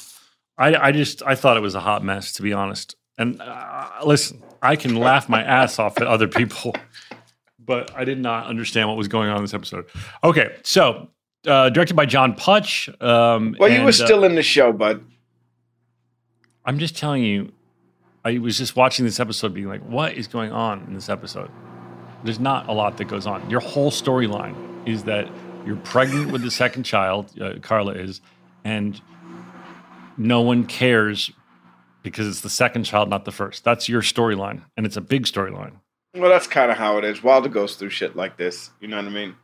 [0.56, 2.96] I, I just I thought it was a hot mess, to be honest.
[3.18, 6.76] And uh, listen, I can laugh my ass off at other people,
[7.58, 9.86] but I did not understand what was going on in this episode.
[10.24, 11.10] Okay, so
[11.48, 12.88] uh, directed by John Putch.
[13.02, 15.04] Um, Well, you were uh, still in the show, bud.
[16.66, 17.52] I'm just telling you,
[18.24, 21.50] I was just watching this episode, being like, what is going on in this episode?
[22.24, 23.50] There's not a lot that goes on.
[23.50, 25.28] Your whole storyline is that
[25.66, 28.22] you're pregnant with the second child, uh, Carla is,
[28.64, 29.02] and
[30.18, 31.32] no one cares
[32.04, 33.64] because it's the second child, not the first.
[33.64, 35.74] That's your storyline, and it's a big storyline.
[36.16, 37.24] Well, that's kind of how it is.
[37.24, 38.70] Wilder goes through shit like this.
[38.80, 39.36] You know what I mean?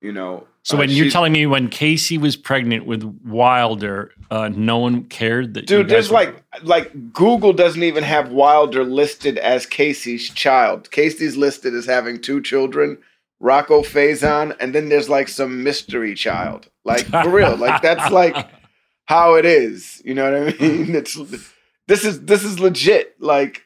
[0.00, 0.48] You know.
[0.64, 5.04] So uh, when you're telling me when Casey was pregnant with Wilder, uh, no one
[5.04, 9.66] cared that you Dude, there's were- like like Google doesn't even have Wilder listed as
[9.66, 10.90] Casey's child.
[10.90, 12.98] Casey's listed as having two children,
[13.42, 16.68] Rocco Faison, and then there's like some mystery child.
[16.84, 17.56] Like for real.
[17.56, 18.36] Like that's like
[19.06, 20.00] how it is.
[20.04, 20.94] You know what I mean?
[20.96, 21.14] It's
[21.88, 23.20] this is this is legit.
[23.20, 23.64] Like,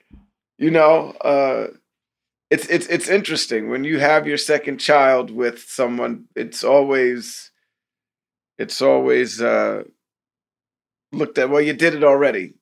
[0.58, 1.68] you know, uh
[2.50, 6.26] it's it's it's interesting when you have your second child with someone.
[6.34, 7.50] It's always
[8.58, 9.82] it's always uh,
[11.12, 11.50] looked at.
[11.50, 12.54] Well, you did it already.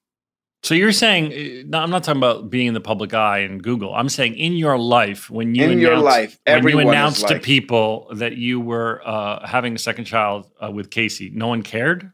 [0.65, 3.95] So you're saying, no, I'm not talking about being in the public eye and Google.
[3.95, 7.35] I'm saying in your life, when you In your announced- life, when you announced to
[7.35, 11.63] like- people that you were uh, having a second child uh, with Casey, no one
[11.63, 12.11] cared.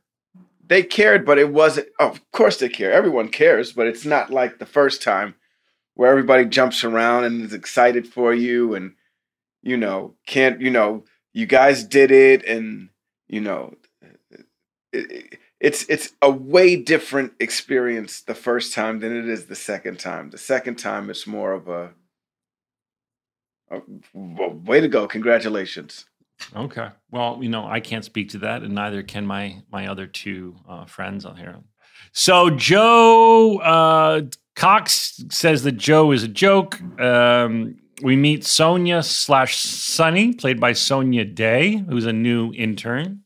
[0.67, 1.89] They cared, but it wasn't.
[2.01, 2.91] Oh, of course, they care.
[2.93, 5.37] Everyone cares, but it's not like the first time
[5.95, 8.95] where everybody jumps around and is excited for you, and
[9.63, 10.61] you know can't.
[10.61, 12.89] You know, you guys did it, and
[13.29, 13.75] you know,
[14.93, 19.55] it, it- it's it's a way different experience the first time than it is the
[19.55, 20.31] second time.
[20.31, 21.90] The second time, it's more of a,
[23.70, 23.83] a
[24.14, 25.07] well, way to go.
[25.07, 26.07] Congratulations.
[26.57, 26.88] Okay.
[27.11, 30.57] Well, you know, I can't speak to that, and neither can my my other two
[30.66, 31.57] uh, friends on here.
[32.12, 34.23] So Joe uh,
[34.57, 36.81] Cox says that Joe is a joke.
[36.99, 43.25] Um, we meet Sonia slash Sunny, played by Sonia Day, who's a new intern.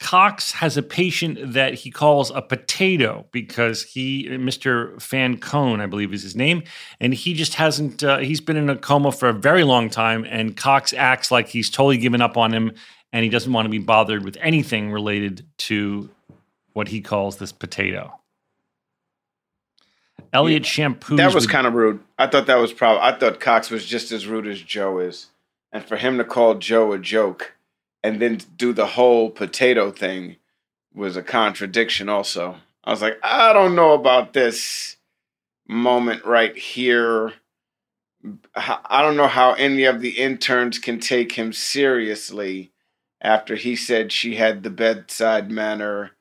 [0.00, 4.94] Cox has a patient that he calls a potato because he, Mr.
[4.96, 6.62] Fancone, I believe is his name,
[7.00, 10.24] and he just hasn't, uh, he's been in a coma for a very long time,
[10.24, 12.72] and Cox acts like he's totally given up on him
[13.12, 16.10] and he doesn't want to be bothered with anything related to
[16.72, 18.14] what he calls this potato.
[20.32, 21.16] Elliot Shampoo.
[21.16, 22.00] That was kind of rude.
[22.18, 23.00] I thought that was probably.
[23.02, 25.28] I thought Cox was just as rude as Joe is,
[25.72, 27.54] and for him to call Joe a joke,
[28.02, 30.36] and then do the whole potato thing,
[30.94, 32.08] was a contradiction.
[32.08, 34.96] Also, I was like, I don't know about this
[35.66, 37.34] moment right here.
[38.54, 42.72] i don't know how any of the interns can take him seriously
[43.20, 46.12] after he said she had the bedside manner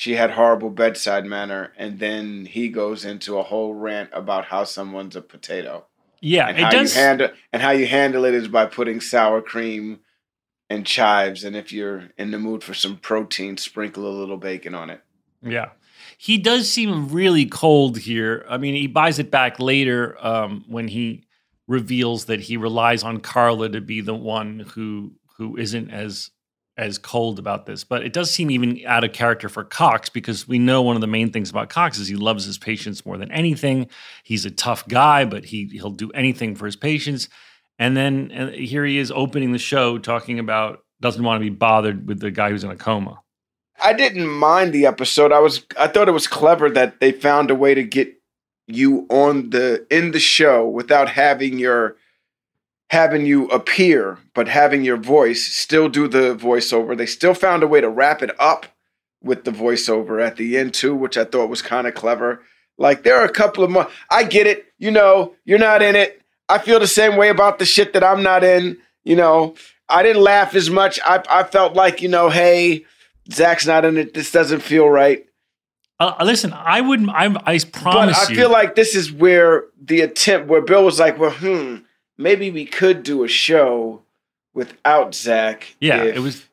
[0.00, 4.64] she had horrible bedside manner, and then he goes into a whole rant about how
[4.64, 5.84] someone's a potato.
[6.22, 6.96] Yeah, and it how does.
[6.96, 10.00] you handle and how you handle it is by putting sour cream
[10.70, 14.74] and chives, and if you're in the mood for some protein, sprinkle a little bacon
[14.74, 15.02] on it.
[15.42, 15.70] Yeah.
[16.16, 18.46] He does seem really cold here.
[18.48, 21.24] I mean, he buys it back later um, when he
[21.66, 26.30] reveals that he relies on Carla to be the one who who isn't as
[26.76, 27.84] as cold about this.
[27.84, 31.00] But it does seem even out of character for Cox because we know one of
[31.00, 33.88] the main things about Cox is he loves his patients more than anything.
[34.22, 37.28] He's a tough guy, but he he'll do anything for his patients.
[37.80, 41.54] And then uh, here he is opening the show talking about doesn't want to be
[41.54, 43.22] bothered with the guy who's in a coma.
[43.82, 45.32] I didn't mind the episode.
[45.32, 48.20] I was I thought it was clever that they found a way to get
[48.66, 51.96] you on the in the show without having your
[52.90, 56.94] having you appear, but having your voice still do the voiceover.
[56.94, 58.66] They still found a way to wrap it up
[59.22, 62.42] with the voiceover at the end too, which I thought was kind of clever.
[62.76, 63.88] Like there are a couple of more.
[64.10, 64.66] I get it.
[64.78, 66.19] You know, you're not in it.
[66.50, 68.76] I feel the same way about the shit that I'm not in.
[69.04, 69.54] You know,
[69.88, 70.98] I didn't laugh as much.
[71.04, 72.84] I I felt like you know, hey,
[73.32, 74.14] Zach's not in it.
[74.14, 75.24] This doesn't feel right.
[75.98, 77.08] Uh, listen, I would.
[77.10, 78.36] I, I But promise I you.
[78.36, 81.76] feel like this is where the attempt, where Bill was like, well, hmm,
[82.16, 84.02] maybe we could do a show
[84.54, 85.74] without Zach.
[85.80, 86.46] yeah, if- it was.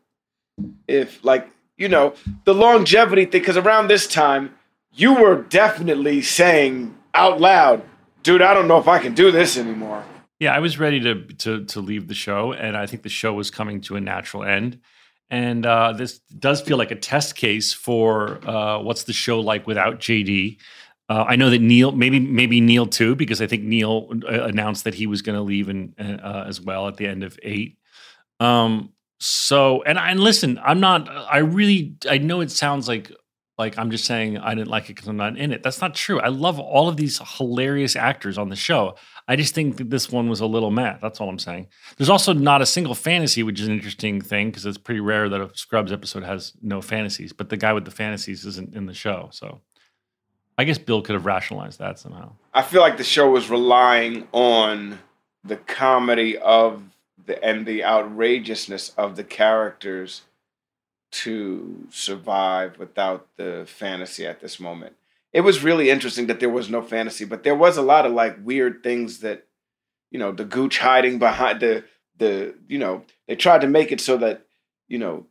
[0.88, 2.14] if like you know
[2.46, 4.54] the longevity thing because around this time
[4.94, 7.82] you were definitely saying out loud
[8.28, 10.04] dude i don't know if i can do this anymore
[10.40, 11.14] Yeah, I was ready to
[11.44, 14.44] to to leave the show, and I think the show was coming to a natural
[14.44, 14.80] end.
[15.32, 18.12] And uh, this does feel like a test case for
[18.48, 20.58] uh, what's the show like without JD.
[21.10, 24.84] Uh, I know that Neil, maybe maybe Neil too, because I think Neil uh, announced
[24.84, 27.80] that he was going to leave and uh, as well at the end of eight.
[28.40, 31.10] Um, so and and listen, I'm not.
[31.10, 33.12] I really I know it sounds like
[33.58, 35.64] like I'm just saying I didn't like it because I'm not in it.
[35.64, 36.20] That's not true.
[36.20, 38.96] I love all of these hilarious actors on the show.
[39.28, 41.00] I just think that this one was a little mad.
[41.02, 41.68] That's all I'm saying.
[41.98, 45.28] There's also not a single fantasy, which is an interesting thing because it's pretty rare
[45.28, 47.34] that a Scrubs episode has no fantasies.
[47.34, 49.62] But the guy with the fantasies isn't in the show, so
[50.58, 52.34] I guess Bill could have rationalized that somehow.
[52.54, 55.00] i feel like the show was relying on
[55.44, 56.84] the comedy of
[57.26, 60.22] the and the outrageousness of the characters
[61.12, 64.96] to survive without the fantasy at this moment
[65.34, 68.12] it was really interesting that there was no fantasy, but there was a lot of
[68.14, 69.46] like weird things that,
[70.10, 71.84] you know, the gooch hiding behind the
[72.18, 74.48] the you know they tried to make it so that
[74.88, 75.28] you know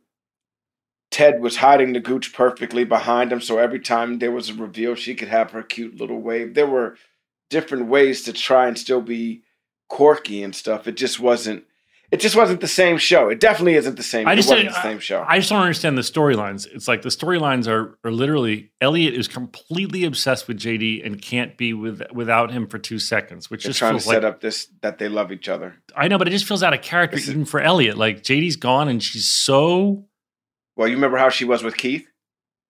[1.11, 4.95] Ted was hiding the gooch perfectly behind him, so every time there was a reveal,
[4.95, 6.53] she could have her cute little wave.
[6.53, 6.95] There were
[7.49, 9.41] different ways to try and still be
[9.89, 10.87] quirky and stuff.
[10.87, 11.65] It just wasn't.
[12.11, 13.27] It just wasn't the same show.
[13.29, 14.27] It definitely isn't the same.
[14.27, 15.25] I just it wasn't the same show.
[15.27, 16.65] I just don't understand the storylines.
[16.73, 21.57] It's like the storylines are are literally Elliot is completely obsessed with JD and can't
[21.57, 24.25] be with without him for two seconds, which They're just trying to feels like set
[24.25, 25.75] up this that they love each other.
[25.95, 27.97] I know, but it just feels out of character is- even for Elliot.
[27.97, 30.05] Like JD's gone and she's so
[30.77, 32.07] Well, you remember how she was with Keith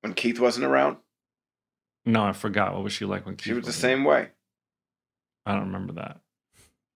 [0.02, 0.98] when Keith wasn't around?
[2.06, 2.74] no, I forgot.
[2.74, 3.44] What was she like when Keith?
[3.44, 4.30] She Keith was the same way.
[5.46, 6.22] I don't remember that.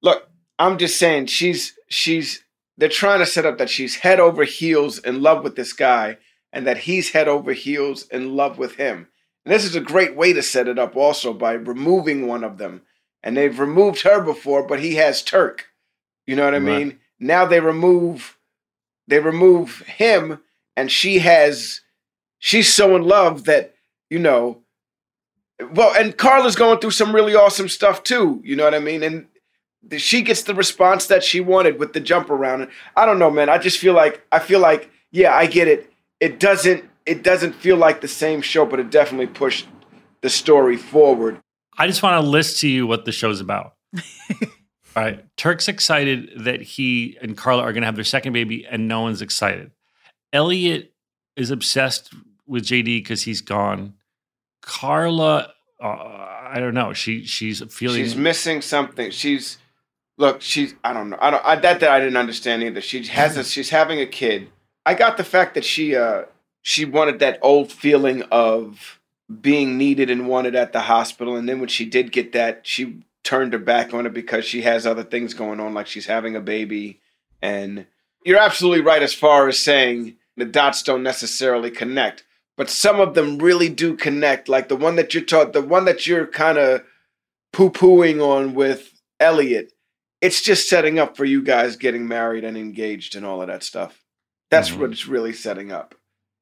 [0.02, 0.28] Look,
[0.62, 2.43] I'm just saying she's she's
[2.78, 6.17] they're trying to set up that she's head over heels in love with this guy
[6.54, 9.08] and that he's head over heels in love with him.
[9.43, 12.60] And this is a great way to set it up also by removing one of
[12.60, 12.84] them.
[13.24, 15.67] And they've removed her before, but he has Turk.
[16.28, 16.63] You know what I Right.
[16.78, 17.00] mean?
[17.19, 18.38] Now they remove
[19.08, 20.41] they remove him
[20.78, 21.82] and she has
[22.38, 23.74] she's so in love that,
[24.12, 24.62] you know,
[25.74, 28.41] well, and Carla's going through some really awesome stuff too.
[28.43, 29.02] You know what I mean?
[29.04, 29.28] And
[29.98, 32.62] she gets the response that she wanted with the jump around.
[32.62, 33.50] And I don't know, man.
[33.50, 35.91] I just feel like I feel like yeah, I get it.
[36.20, 39.67] It doesn't it doesn't feel like the same show, but it definitely pushed
[40.22, 41.39] the story forward.
[41.78, 43.74] I just want to list to you what the show's about.
[44.96, 45.26] All right.
[45.38, 49.02] Turk's excited that he and Carla are going to have their second baby, and no
[49.02, 49.72] one's excited.
[50.34, 50.94] Elliot
[51.36, 52.13] is obsessed
[52.46, 53.96] with JD because he's gone.
[54.62, 56.94] Carla, uh, I don't know.
[56.94, 58.04] She she's feeling.
[58.04, 59.12] She's missing something.
[59.12, 59.58] She's
[60.22, 60.42] look.
[60.42, 61.18] She's I don't know.
[61.20, 61.46] I don't.
[61.46, 62.80] I, that that I didn't understand either.
[62.80, 63.44] She has a.
[63.44, 64.50] She's having a kid.
[64.86, 66.24] I got the fact that she uh
[66.62, 69.00] she wanted that old feeling of
[69.42, 73.04] being needed and wanted at the hospital, and then when she did get that, she
[73.24, 76.36] turned her back on it because she has other things going on, like she's having
[76.36, 77.00] a baby.
[77.42, 77.86] And
[78.26, 82.24] you're absolutely right as far as saying the dots don't necessarily connect,
[82.58, 84.50] but some of them really do connect.
[84.50, 86.84] Like the one that you're taught, the one that you're kind of
[87.54, 89.72] poo pooing on with Elliot.
[90.22, 93.64] It's just setting up for you guys getting married and engaged and all of that
[93.64, 94.04] stuff.
[94.50, 94.78] That's Mhm.
[94.78, 95.96] what it's really setting up.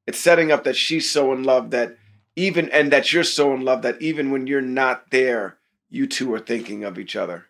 [0.06, 1.98] It's setting up that she's so in love that
[2.36, 5.58] even, and that you're so in love that even when you're not there,
[5.90, 7.46] you two are thinking of each other.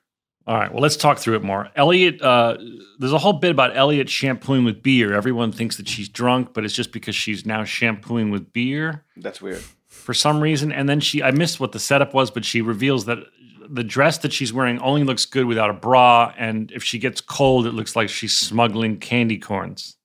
[0.48, 0.72] All right.
[0.72, 1.70] Well, let's talk through it more.
[1.76, 2.58] Elliot, uh,
[2.98, 5.14] there's a whole bit about Elliot shampooing with beer.
[5.14, 9.04] Everyone thinks that she's drunk, but it's just because she's now shampooing with beer.
[9.18, 9.64] That's weird.
[9.88, 10.72] for some reason.
[10.72, 13.20] And then she, I missed what the setup was, but she reveals that
[13.70, 16.34] the dress that she's wearing only looks good without a bra.
[16.38, 19.96] And if she gets cold, it looks like she's smuggling candy corns.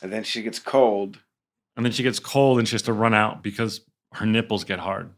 [0.00, 1.18] And then she gets cold.
[1.76, 3.82] And then she gets cold and she has to run out because
[4.14, 5.10] her nipples get hard.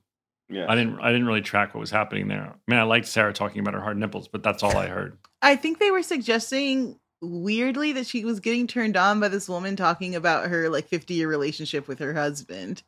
[0.49, 0.67] Yeah.
[0.69, 2.43] I didn't, I didn't really track what was happening there.
[2.43, 5.17] I mean, I liked Sarah talking about her hard nipples, but that's all I heard.
[5.43, 9.77] I think they were suggesting weirdly that she was getting turned on by this woman
[9.77, 12.83] talking about her like 50 year relationship with her husband.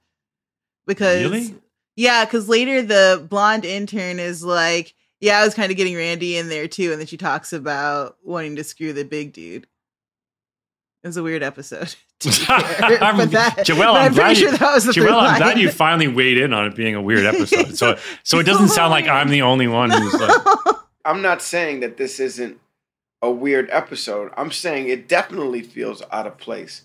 [0.86, 1.54] Because Really?
[1.96, 6.36] Yeah, because later the blonde intern is like, Yeah, I was kind of getting Randy
[6.36, 9.66] in there too, and then she talks about wanting to screw the big dude.
[11.02, 11.94] It was a weird episode.
[12.20, 14.74] to be fair, I'm- but that- Joelle, but I'm, I'm, glad pretty you, sure that
[14.74, 17.24] was the Joelle, through I'm glad you finally weighed in on it being a weird
[17.34, 17.76] episode.
[17.76, 21.80] So, so it doesn't sound like I'm the only one who's like, I'm not saying
[21.80, 22.58] that this isn't
[23.22, 24.32] a weird episode.
[24.36, 26.82] I'm saying it definitely feels out of place.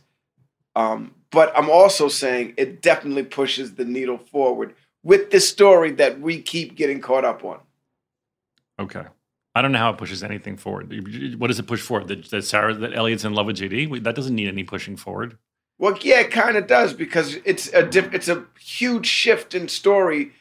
[0.76, 6.20] Um, but I'm also saying it definitely pushes the needle forward with this story that
[6.20, 7.60] we keep getting caught up on.
[8.80, 9.04] Okay.
[9.54, 10.90] I don't know how it pushes anything forward.
[11.38, 12.08] What does it push forward?
[12.08, 14.04] That, that Sarah, that Elliot's in love with JD?
[14.04, 15.38] That doesn't need any pushing forward.
[15.78, 19.68] Well, yeah, it kind of does because it's a diff- it's a huge shift in
[19.68, 20.32] story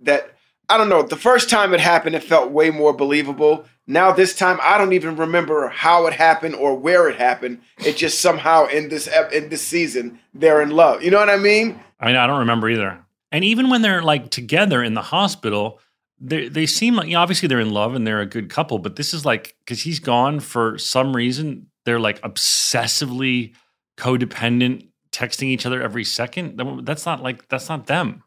[0.00, 0.32] that
[0.68, 1.02] I don't know.
[1.02, 3.66] The first time it happened, it felt way more believable.
[3.86, 7.60] Now this time, I don't even remember how it happened or where it happened.
[7.78, 11.02] It just somehow in this ep- in this season they're in love.
[11.02, 11.80] You know what I mean?
[12.00, 12.98] I mean, I don't remember either.
[13.36, 15.78] And even when they're like together in the hospital,
[16.18, 18.78] they they seem like you know, obviously they're in love and they're a good couple.
[18.78, 23.52] But this is like because he's gone for some reason, they're like obsessively
[23.98, 26.58] codependent, texting each other every second.
[26.86, 28.22] That's not like that's not them.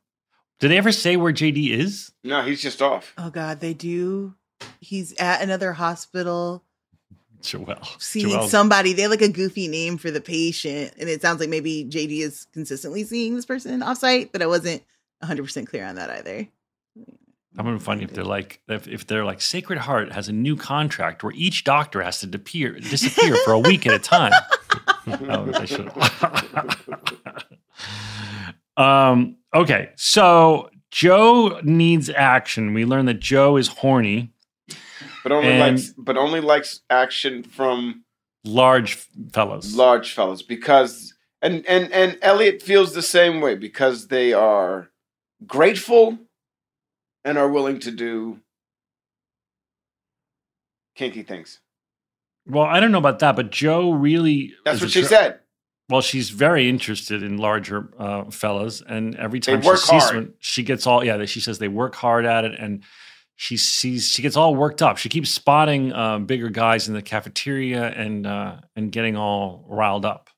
[0.59, 2.11] Do they ever say where JD is?
[2.23, 3.11] No, he's just off.
[3.17, 4.35] Oh God, they do.
[4.79, 6.63] He's at another hospital
[7.41, 7.99] Joelle.
[7.99, 8.93] seeing Joelle- somebody.
[8.93, 12.19] They have like a goofy name for the patient, and it sounds like maybe JD
[12.19, 14.83] is consistently seeing this person offsite, but I wasn't
[15.19, 16.47] 100 percent clear on that either.
[17.53, 20.33] That would be funny if they're like if, if they're like Sacred Heart has a
[20.33, 24.31] new contract where each doctor has to disappear disappear for a week at a time.
[25.07, 25.91] oh, I should.
[28.77, 29.35] um.
[29.53, 29.89] Okay.
[29.95, 32.73] So Joe needs action.
[32.73, 34.31] We learn that Joe is horny,
[35.23, 38.03] But only likes but only likes action from
[38.45, 38.95] large
[39.33, 39.75] fellows.
[39.75, 44.89] large fellas because and and and Elliot feels the same way because they are
[45.45, 46.17] grateful
[47.23, 48.39] and are willing to do
[50.95, 51.59] kinky things.
[52.47, 54.53] Well, I don't know about that, but Joe really.
[54.65, 55.39] That's what she said.
[55.89, 60.15] Well, she's very interested in larger uh, fellas, and every time she sees hard.
[60.15, 61.25] one, she gets all yeah.
[61.25, 62.83] She says they work hard at it, and
[63.35, 64.97] she sees she gets all worked up.
[64.97, 70.05] She keeps spotting uh, bigger guys in the cafeteria and uh, and getting all riled
[70.05, 70.29] up.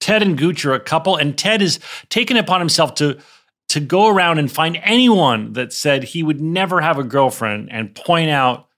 [0.00, 1.78] Ted and Gooch are a couple, and Ted is
[2.08, 3.18] taken upon himself to
[3.68, 7.94] to go around and find anyone that said he would never have a girlfriend and
[7.94, 8.68] point out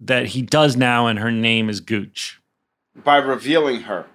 [0.00, 2.40] that he does now, and her name is Gooch.
[3.04, 4.06] By revealing her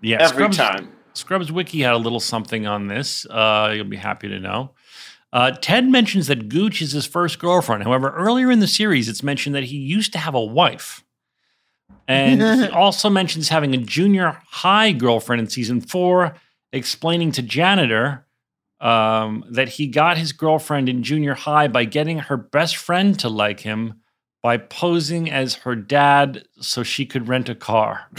[0.00, 0.92] Yeah, every Scrubs- time.
[1.14, 3.26] Scrubs Wiki had a little something on this.
[3.26, 4.70] Uh, you'll be happy to know.
[5.32, 7.82] Uh, Ted mentions that Gooch is his first girlfriend.
[7.84, 11.04] However, earlier in the series, it's mentioned that he used to have a wife.
[12.08, 16.34] And he also mentions having a junior high girlfriend in season four,
[16.72, 18.26] explaining to Janitor
[18.82, 23.28] um, that he got his girlfriend in junior high by getting her best friend to
[23.28, 24.00] like him
[24.42, 28.08] by posing as her dad so she could rent a car.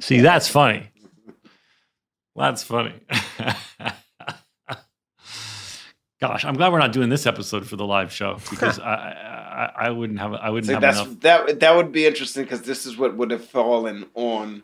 [0.00, 0.90] See, that's funny.
[2.36, 2.94] That's funny.
[6.20, 9.86] Gosh, I'm glad we're not doing this episode for the live show because I, I
[9.86, 11.20] I wouldn't have I wouldn't See, have that's enough.
[11.20, 14.62] that that would be interesting because this is what would have fallen on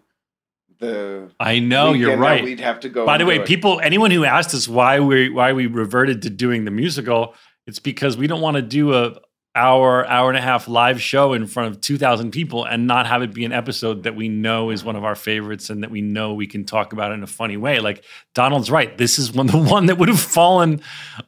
[0.79, 1.31] the.
[1.41, 2.43] I know you're right.
[2.45, 3.07] We'd have to go.
[3.07, 3.47] By the way, it.
[3.47, 7.35] people, anyone who asked us why we why we reverted to doing the musical,
[7.67, 9.19] it's because we don't want to do a
[9.57, 13.23] hour hour and a half live show in front of 2000 people and not have
[13.23, 16.03] it be an episode that we know is one of our favorites and that we
[16.03, 17.81] know we can talk about in a funny way.
[17.81, 18.05] Like
[18.35, 18.97] donald's right.
[18.99, 20.83] This is one the one that would have fallen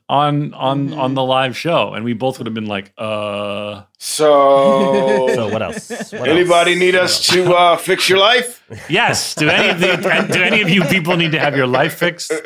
[0.09, 1.95] on on on the live show.
[1.95, 5.89] And we both would have been like uh So, So what else?
[6.13, 6.81] What anybody else?
[6.81, 8.63] need us to uh, fix your life?
[8.91, 9.35] yes.
[9.35, 12.33] Do any of the do any of you people need to have your life fixed?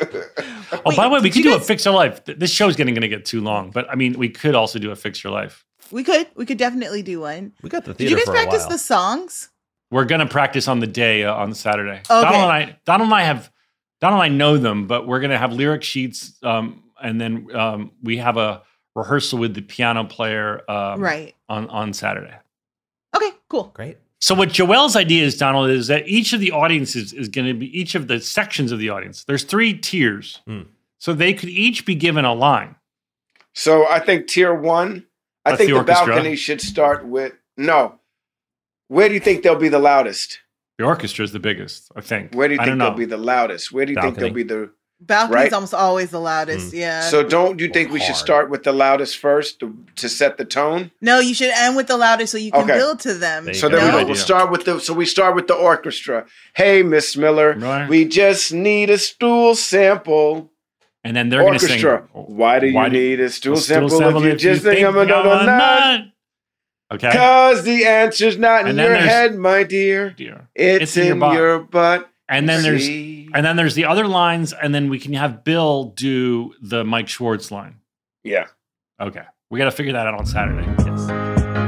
[0.85, 2.23] Oh by the way we could you do a fix your life.
[2.25, 4.79] Th- this show's getting going to get too long but i mean we could also
[4.79, 6.27] do a fix your life We could.
[6.35, 7.53] We could definitely do one.
[7.61, 8.69] We got the Did you theater guys for a practice while.
[8.69, 9.49] the songs?
[9.91, 11.99] We're gonna practice on the day uh, on Saturday.
[11.99, 12.03] Okay.
[12.21, 13.51] Donald and I, Donald and I have,
[14.01, 17.91] Donald and I know them, but we're gonna have lyric sheets, um, and then um,
[18.01, 18.63] we have a
[18.95, 21.35] rehearsal with the piano player, um, right.
[21.47, 22.33] on on Saturday.
[23.15, 23.29] Okay.
[23.49, 23.71] Cool.
[23.75, 23.97] Great.
[24.19, 27.53] So what Joelle's idea is, Donald, is that each of the audiences is going to
[27.53, 29.25] be each of the sections of the audience.
[29.25, 30.61] There's three tiers, Hmm.
[30.97, 32.75] so they could each be given a line.
[33.53, 35.05] So I think tier one.
[35.45, 37.99] I That's think the the, balcony should start with no.
[38.87, 40.39] Where do you think they'll be the loudest?
[40.77, 42.33] The orchestra is the biggest, I think.
[42.33, 42.97] Where do you I think they'll know.
[42.97, 43.71] be the loudest?
[43.71, 44.71] Where do you think they'll be the
[45.05, 45.53] Balcony's Right.
[45.53, 46.71] almost always the loudest.
[46.73, 46.77] Mm.
[46.79, 47.01] Yeah.
[47.01, 50.45] So don't you think we should start with the loudest first to, to set the
[50.45, 50.91] tone?
[51.01, 52.75] no, you should end with the loudest so you can Okay.
[52.77, 53.43] build to them.
[53.45, 53.75] There you So go.
[53.75, 56.25] then we, will start with the so we start with the orchestra.
[56.55, 57.89] Hey, Miss Miller, Right.
[57.89, 60.51] we just need a stool sample.
[61.03, 61.71] And then they're going to sing.
[61.85, 62.07] orchestra.
[62.13, 64.49] Why do you Why need a stool a stool sample sample if you if you
[64.53, 65.99] just think I'm think another I'm a nut?
[65.99, 66.07] nut?
[66.91, 67.11] Okay.
[67.11, 70.11] Cause the answer's not in And then your head, my dear.
[70.11, 70.47] Dear.
[70.53, 72.09] It's, in, your, butt.
[72.29, 75.85] And then there's and then there's the other lines, and then we can have Bill
[75.95, 77.77] do the Mike Schwartz line.
[78.23, 78.45] yeah.
[79.01, 79.23] Okay.
[79.49, 80.65] We got to figure that out on Saturday.
[80.79, 81.07] Yes.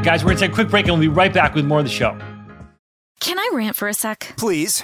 [0.05, 1.79] Guys, we're going to take a quick break and we'll be right back with more
[1.79, 2.17] of the show.
[3.19, 4.33] Can I rant for a sec?
[4.38, 4.83] Please.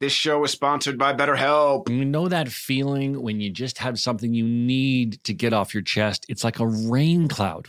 [0.00, 1.90] This show is sponsored by BetterHelp.
[1.90, 5.82] You know that feeling when you just have something you need to get off your
[5.82, 6.24] chest?
[6.26, 7.68] It's like a rain cloud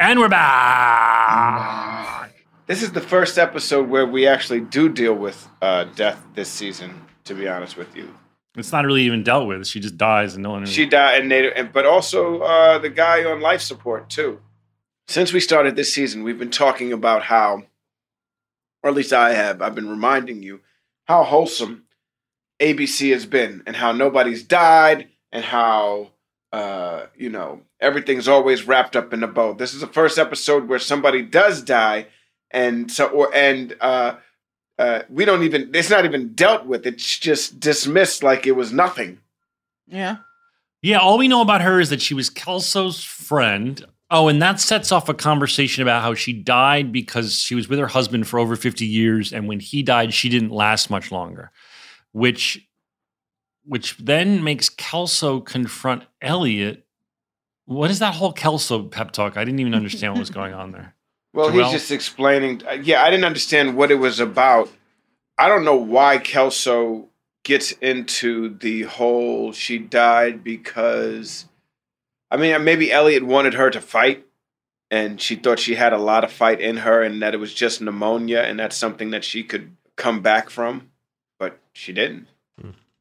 [0.00, 2.32] And we're back.
[2.66, 7.02] This is the first episode where we actually do deal with uh, death this season,
[7.24, 8.14] to be honest with you.
[8.56, 9.66] It's not really even dealt with.
[9.66, 10.66] She just dies and no one.
[10.66, 14.40] She died, and they, and- but also uh, the guy on life support too.
[15.06, 17.62] Since we started this season, we've been talking about how,
[18.82, 20.60] or at least I have, I've been reminding you
[21.06, 21.84] how wholesome
[22.60, 26.10] ABC has been, and how nobody's died, and how
[26.52, 29.52] uh, you know everything's always wrapped up in a bow.
[29.52, 32.06] This is the first episode where somebody does die,
[32.50, 34.16] and so or and uh,
[34.78, 35.70] uh, we don't even.
[35.74, 36.86] It's not even dealt with.
[36.86, 39.18] It's just dismissed like it was nothing.
[39.86, 40.18] Yeah.
[40.80, 43.84] Yeah, all we know about her is that she was Kelso's friend.
[44.10, 47.78] Oh, and that sets off a conversation about how she died because she was with
[47.78, 51.50] her husband for over 50 years, and when he died, she didn't last much longer.
[52.12, 52.67] Which
[53.68, 56.86] which then makes Kelso confront Elliot.
[57.66, 59.36] What is that whole Kelso pep talk?
[59.36, 60.94] I didn't even understand what was going on there.
[61.34, 61.64] Well, Joel?
[61.64, 62.62] he's just explaining.
[62.66, 64.70] uh, Yeah, I didn't understand what it was about.
[65.36, 67.10] I don't know why Kelso
[67.44, 71.44] gets into the whole she died because.
[72.30, 74.26] I mean, maybe Elliot wanted her to fight,
[74.90, 77.52] and she thought she had a lot of fight in her, and that it was
[77.52, 80.90] just pneumonia, and that's something that she could come back from,
[81.38, 82.26] but she didn't.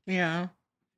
[0.06, 0.48] Yeah.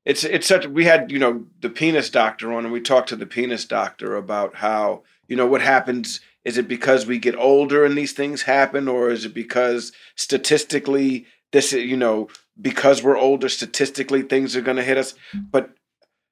[0.09, 3.15] It's it's such we had you know the penis doctor on and we talked to
[3.15, 7.85] the penis doctor about how you know what happens is it because we get older
[7.85, 12.27] and these things happen or is it because statistically this is you know
[12.59, 15.13] because we're older statistically things are going to hit us?
[15.35, 15.75] But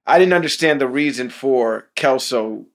[0.08, 2.66] I didn't understand the reason for Kelso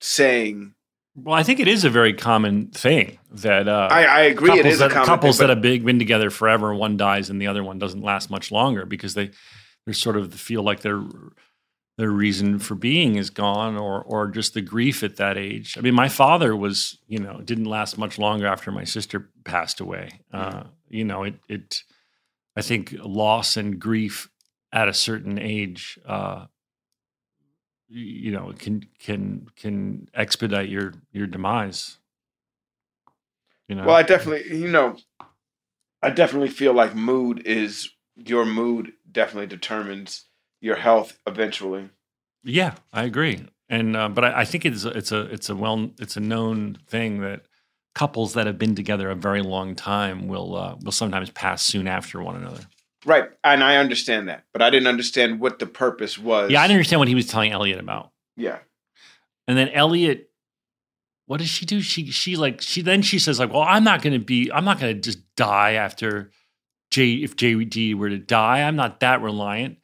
[0.00, 0.72] saying
[1.14, 4.62] Well, I think it is a very common thing that uh, I, I agree it
[4.62, 7.62] couples a that, couples thing, that have been together forever, one dies and the other
[7.62, 9.32] one doesn't last much longer because they
[9.88, 11.02] they sort of feel like their
[11.96, 15.78] their reason for being is gone or or just the grief at that age.
[15.78, 19.80] I mean, my father was you know didn't last much longer after my sister passed
[19.80, 20.20] away.
[20.30, 21.82] Uh, you know, it it
[22.54, 24.28] I think loss and grief
[24.72, 25.98] at a certain age.
[26.04, 26.46] Uh,
[27.88, 31.96] you know, can can can expedite your your demise.
[33.68, 34.96] You know, Well, I definitely, you know,
[36.02, 37.90] I definitely feel like mood is
[38.26, 40.24] your mood definitely determines
[40.60, 41.90] your health eventually.
[42.44, 43.46] Yeah, I agree.
[43.68, 46.78] And uh, but I, I think it's it's a it's a well it's a known
[46.86, 47.42] thing that
[47.94, 51.86] couples that have been together a very long time will uh, will sometimes pass soon
[51.86, 52.62] after one another.
[53.04, 53.30] Right.
[53.44, 56.50] And I understand that, but I didn't understand what the purpose was.
[56.50, 58.10] Yeah, I didn't understand what he was telling Elliot about.
[58.36, 58.58] Yeah.
[59.46, 60.30] And then Elliot,
[61.26, 61.80] what does she do?
[61.80, 64.64] She she like she then she says like, well, I'm not going to be I'm
[64.64, 66.30] not going to just die after
[66.90, 68.62] J if JD were to die.
[68.62, 69.78] I'm not that reliant.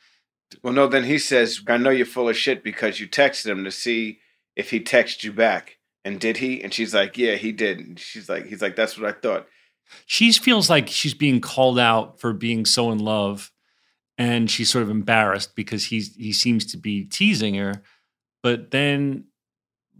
[0.63, 3.65] Well, no, then he says, I know you're full of shit because you texted him
[3.65, 4.21] to see
[4.57, 5.79] if he texted you back.
[6.05, 6.63] And did he?
[6.63, 7.79] And she's like, Yeah, he did.
[7.81, 9.47] And she's like, he's like, That's what I thought.
[10.07, 13.51] she feels like she's being called out for being so in love
[14.17, 17.83] and she's sort of embarrassed because he's he seems to be teasing her
[18.43, 19.25] but then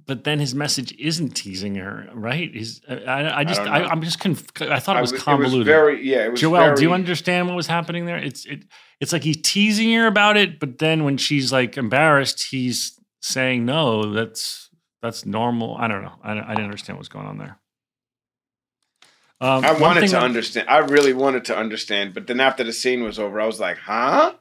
[0.07, 3.87] but then his message isn't teasing her right he's i, I just don't I, know.
[3.87, 6.83] I'm just conf- i thought it was I- convoluted very, yeah, it was joel do
[6.83, 8.65] you understand what was happening there it's it
[9.01, 13.65] it's like he's teasing her about it but then when she's like embarrassed he's saying
[13.65, 14.71] no that's
[15.03, 17.59] that's normal i don't know i, I didn't understand what's going on there
[19.41, 20.69] um, I wanted thing to that- understand.
[20.71, 22.15] I really wanted to understand.
[22.15, 24.35] But then after the scene was over, I was like, Huh?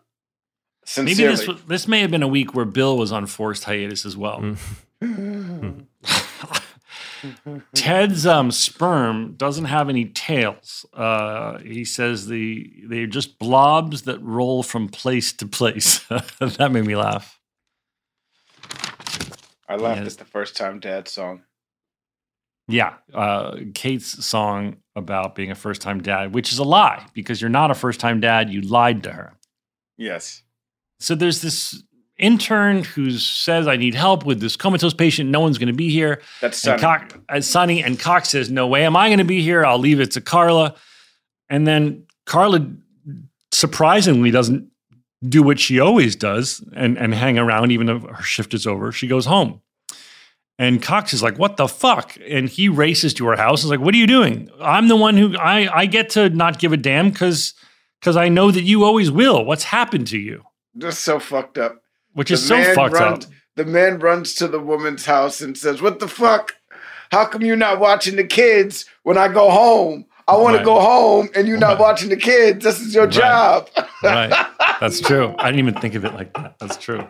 [0.97, 1.35] Maybe Sincerely.
[1.45, 4.39] this this may have been a week where Bill was on forced hiatus as well.
[4.39, 4.57] Mm.
[7.73, 10.85] Ted's um, sperm doesn't have any tails.
[10.93, 15.99] Uh, he says the they're just blobs that roll from place to place.
[16.09, 17.39] that made me laugh.
[19.69, 20.05] I laughed Yeah.
[20.07, 21.43] at the first time dad song.
[22.67, 27.41] Yeah, uh, Kate's song about being a first time dad, which is a lie because
[27.41, 28.49] you're not a first time dad.
[28.49, 29.33] You lied to her.
[29.97, 30.43] Yes.
[30.99, 31.83] So there's this
[32.17, 35.29] intern who says, I need help with this comatose patient.
[35.29, 36.21] No one's going to be here.
[36.41, 36.81] That's And Sonny.
[36.81, 39.65] Cox, uh, Sonny and Cox says, No way am I going to be here.
[39.65, 40.75] I'll leave it to Carla.
[41.49, 42.67] And then Carla
[43.51, 44.69] surprisingly doesn't
[45.27, 48.91] do what she always does and, and hang around even if her shift is over.
[48.91, 49.61] She goes home.
[50.59, 52.15] And Cox is like, What the fuck?
[52.29, 53.63] And he races to her house.
[53.63, 54.49] He's like, What are you doing?
[54.61, 57.53] I'm the one who I, I get to not give a damn because
[57.99, 59.45] because I know that you always will.
[59.45, 60.43] What's happened to you?
[60.77, 61.82] Just so fucked up.
[62.13, 63.31] Which The is so fucked runs, up.
[63.55, 66.55] The man runs to the woman's house and says, What the fuck?
[67.11, 70.05] How come you're not watching the kids when I go home?
[70.27, 70.59] I want Right.
[70.59, 71.79] to go home and you're not Right.
[71.79, 72.63] watching the kids.
[72.63, 73.13] This is your Right.
[73.13, 73.69] job.
[74.03, 74.47] Right.
[74.79, 75.33] That's true.
[75.39, 76.55] I didn't even think of it like that.
[76.59, 77.07] That's true.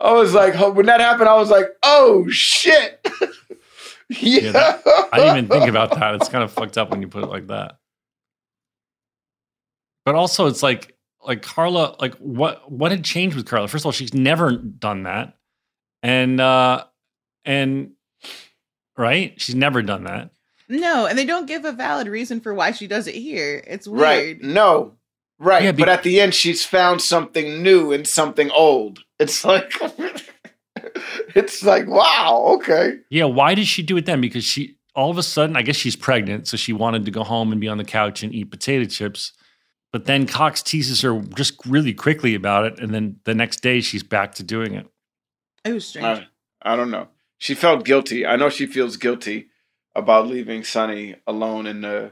[0.00, 3.00] I was like, when that happened, I was like, oh shit.
[4.08, 4.52] yeah.
[4.52, 4.82] that-
[5.12, 6.14] I didn't even think about that.
[6.16, 7.76] It's kind of fucked up when you put it like that.
[10.04, 10.93] But also, it's like,
[11.24, 13.68] like Carla, like what what had changed with Carla?
[13.68, 15.36] First of all, she's never done that,
[16.02, 16.84] and uh
[17.44, 17.92] and
[18.96, 20.30] right, she's never done that.
[20.68, 23.62] No, and they don't give a valid reason for why she does it here.
[23.66, 24.00] It's weird.
[24.02, 24.42] Right.
[24.42, 24.94] No.
[25.38, 25.62] Right.
[25.62, 29.00] Yeah, be- but at the end, she's found something new and something old.
[29.18, 29.72] It's like,
[31.34, 32.98] it's like, wow, okay.
[33.10, 34.20] Yeah, why did she do it then?
[34.20, 37.24] Because she all of a sudden, I guess she's pregnant, so she wanted to go
[37.24, 39.32] home and be on the couch and eat potato chips.
[39.94, 43.80] But then Cox teases her just really quickly about it, and then the next day
[43.80, 44.88] she's back to doing it.
[45.64, 46.26] It was strange.
[46.62, 47.06] I, I don't know.
[47.38, 48.26] She felt guilty.
[48.26, 49.50] I know she feels guilty
[49.94, 52.10] about leaving Sonny alone in the.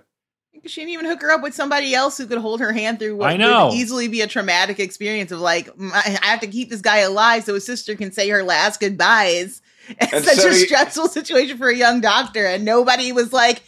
[0.64, 3.16] She didn't even hook her up with somebody else who could hold her hand through
[3.16, 3.66] what I know.
[3.70, 6.82] would easily be a traumatic experience of like, "Mm, I I have to keep this
[6.82, 9.60] guy alive so his sister can say her last goodbyes.
[9.88, 13.32] It's And such so a he- stressful situation for a young doctor, and nobody was
[13.32, 13.64] like,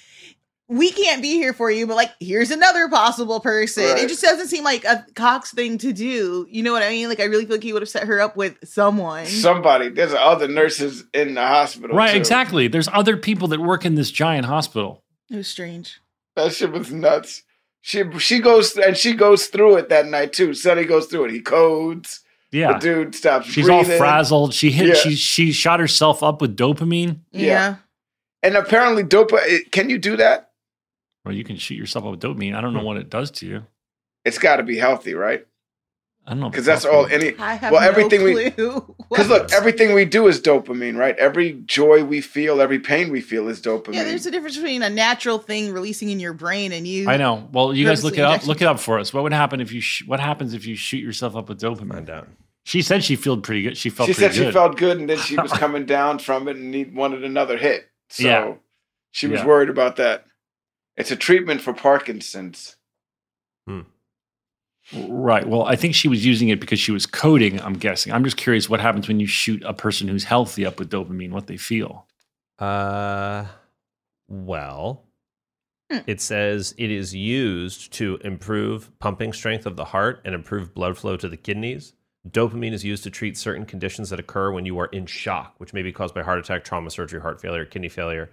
[0.68, 3.84] we can't be here for you, but like, here's another possible person.
[3.84, 3.98] Right.
[4.04, 6.46] It just doesn't seem like a Cox thing to do.
[6.48, 7.08] You know what I mean?
[7.08, 9.26] Like, I really feel like he would have set her up with someone.
[9.26, 9.90] Somebody.
[9.90, 11.94] There's other nurses in the hospital.
[11.96, 12.16] Right, too.
[12.18, 12.68] exactly.
[12.68, 15.02] There's other people that work in this giant hospital.
[15.30, 16.00] it was strange.
[16.36, 17.42] That shit was nuts.
[17.82, 20.54] She she goes and she goes through it that night too.
[20.54, 21.32] Sonny goes through it.
[21.32, 22.20] He codes.
[22.50, 22.72] Yeah.
[22.72, 23.46] The dude stops.
[23.46, 24.54] She's all frazzled.
[24.54, 24.94] She hit Yeah.
[24.94, 27.18] she she shot herself up with dopamine.
[27.32, 27.42] Yeah.
[27.42, 27.76] Yeah.
[28.42, 29.38] And apparently, dopa.
[29.46, 30.50] Eh, can you do that?
[31.25, 32.55] Well, you can shoot yourself up with dopamine.
[32.55, 32.87] I don't know hmm.
[32.87, 33.66] what it does to you.
[34.25, 35.47] It's got to be healthy, right?
[36.27, 36.49] I don't know.
[36.49, 37.07] Because that's all.
[37.07, 41.14] Any I have well, no everything we because look, everything we do is dopamine, right?
[41.18, 43.95] Every joy we feel, every pain we feel is dopamine.
[43.95, 47.11] Yeah, there's a difference between a natural thing releasing in your brain and you.
[47.11, 47.47] I know.
[47.53, 48.47] Well, you guys look it up.
[48.47, 49.12] Look it up for us.
[49.12, 49.83] What would happen if you?
[49.83, 51.93] Sh- what happens if you shoot yourself up with dopamine?
[51.93, 52.29] Find out.
[52.64, 53.77] She said she felt pretty good.
[53.77, 56.49] She felt she pretty said she felt good, and then she was coming down from
[56.49, 57.91] it and need, wanted another hit.
[58.09, 58.55] So Yeah.
[59.11, 59.47] she was Yeah.
[59.47, 60.25] worried about that.
[60.97, 62.76] It's a treatment for Parkinson's.
[64.95, 65.49] Right.
[65.49, 68.12] Well, I think she was using it because she was coding, I'm guessing.
[68.12, 71.30] I'm just curious what happens when you shoot a person who's healthy up with dopamine,
[71.30, 72.07] what they feel.
[72.59, 73.47] Uh,
[74.28, 75.05] well,
[75.90, 75.99] Hmm.
[76.07, 80.97] it says it is used to improve pumping strength of the heart and improve blood
[80.99, 81.92] flow to the kidneys.
[82.28, 85.74] Dopamine is used to treat certain conditions that occur when you are in shock, which
[85.74, 88.30] may be caused by heart attack, trauma, surgery, heart failure, kidney failure.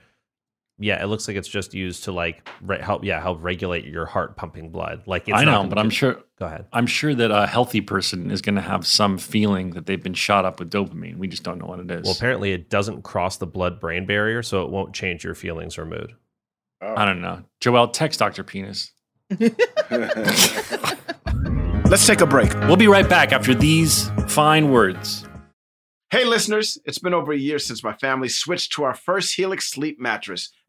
[0.81, 3.03] Yeah, it looks like it's just used to like re- help.
[3.03, 5.03] Yeah, help regulate your heart pumping blood.
[5.05, 6.65] Like it's I not know, but I'm do- sure Go ahead.
[6.73, 10.15] I'm sure that a healthy person is going to have some feeling that they've been
[10.15, 11.17] shot up with dopamine.
[11.17, 12.05] We just don't know what it is.
[12.05, 15.85] Well, apparently it doesn't cross the blood-brain barrier, so it won't change your feelings or
[15.85, 16.15] mood.
[16.81, 16.95] Oh.
[16.97, 17.43] I don't know.
[17.59, 18.43] Joel, text Dr.
[18.43, 18.91] Penis.
[21.91, 22.51] Let's take a break.
[22.61, 25.25] We'll be right back after these fine words.
[26.09, 29.69] Hey, listeners, it's been over a year since my family switched to our first Helix
[29.69, 30.51] sleep mattress.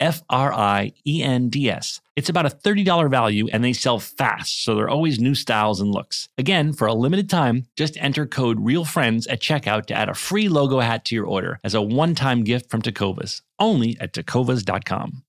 [0.00, 2.00] F R I E N D S.
[2.16, 5.80] It's about a $30 value and they sell fast, so there are always new styles
[5.80, 6.28] and looks.
[6.36, 10.48] Again, for a limited time, just enter code REALFRIENDS at checkout to add a free
[10.48, 15.22] logo hat to your order as a one time gift from Tecovas, only at tecovas.com.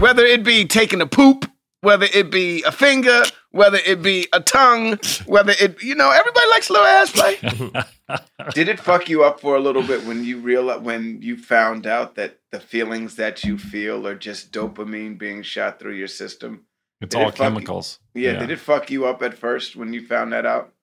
[0.00, 3.22] Whether it be taking a poop, whether it be a finger,
[3.54, 7.36] whether it be a tongue, whether it, you know, everybody likes a little ass play.
[8.52, 11.86] Did it fuck you up for a little bit when you real when you found
[11.86, 16.64] out that the feelings that you feel are just dopamine being shot through your system?
[17.00, 18.00] It's Did all it fuck you- chemicals.
[18.12, 20.73] Yeah, did it fuck you up at first when you found that out?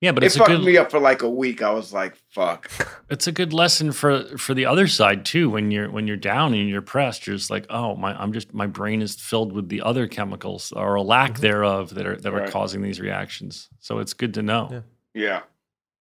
[0.00, 1.60] Yeah, but it it's a fucked good me up for like a week.
[1.60, 2.70] I was like, fuck.
[3.10, 5.50] it's a good lesson for for the other side too.
[5.50, 8.54] When you're when you're down and you're pressed, you're just like, oh my, I'm just
[8.54, 11.42] my brain is filled with the other chemicals or a lack mm-hmm.
[11.42, 13.68] thereof that are that are causing these reactions.
[13.80, 14.68] So it's good to know.
[14.70, 14.80] Yeah.
[15.14, 15.40] Yeah.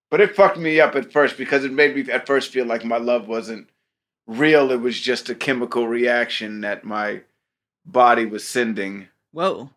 [0.10, 2.86] But it fucked me up at first because it made me at first feel like
[2.86, 3.70] my love wasn't
[4.28, 4.72] real.
[4.72, 7.22] It was just a chemical reaction that my
[7.86, 9.08] body was sending.
[9.32, 9.72] Whoa.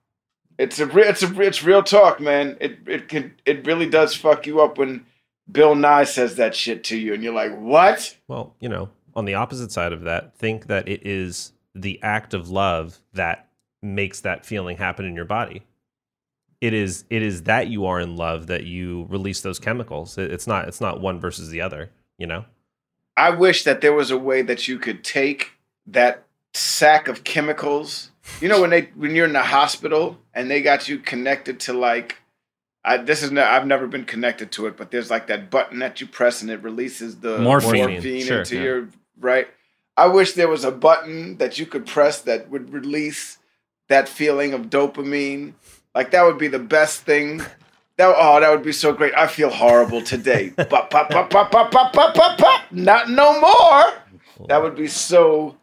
[0.61, 2.57] It's a re- it's a it's real talk, man.
[2.61, 5.07] It it can it really does fuck you up when
[5.51, 9.25] Bill Nye says that shit to you and you're like, "What?" Well, you know, on
[9.25, 13.49] the opposite side of that, think that it is the act of love that
[13.83, 15.63] makes that feeling happen in your body.
[16.61, 20.19] It is it is that you are in love that you release those chemicals.
[20.19, 22.45] It- It's not it's not one versus the other, you know?
[23.17, 25.53] I wish that there was a way that you could take
[25.87, 28.10] that sack of chemicals.
[28.41, 31.73] You know when they when you're in the hospital and they got you connected to
[31.73, 32.19] like
[32.85, 35.81] I this is no, I've never been connected to it, but there's like that button
[35.81, 37.91] that you press and it releases the Morphine.
[37.91, 38.63] morphine Sure, into yeah.
[38.63, 39.49] your right.
[39.97, 43.39] I wish there was a button that you could press that would release
[43.89, 45.53] that feeling of dopamine.
[45.95, 47.43] Like that would be the best thing.
[47.99, 49.13] That oh, that would be so great.
[49.15, 50.51] I feel horrible today.
[50.57, 52.73] Pop, pop, pop, pop, pop, pop, pop, pop, pop.
[52.73, 54.47] Not no more.
[54.49, 55.57] That would be so.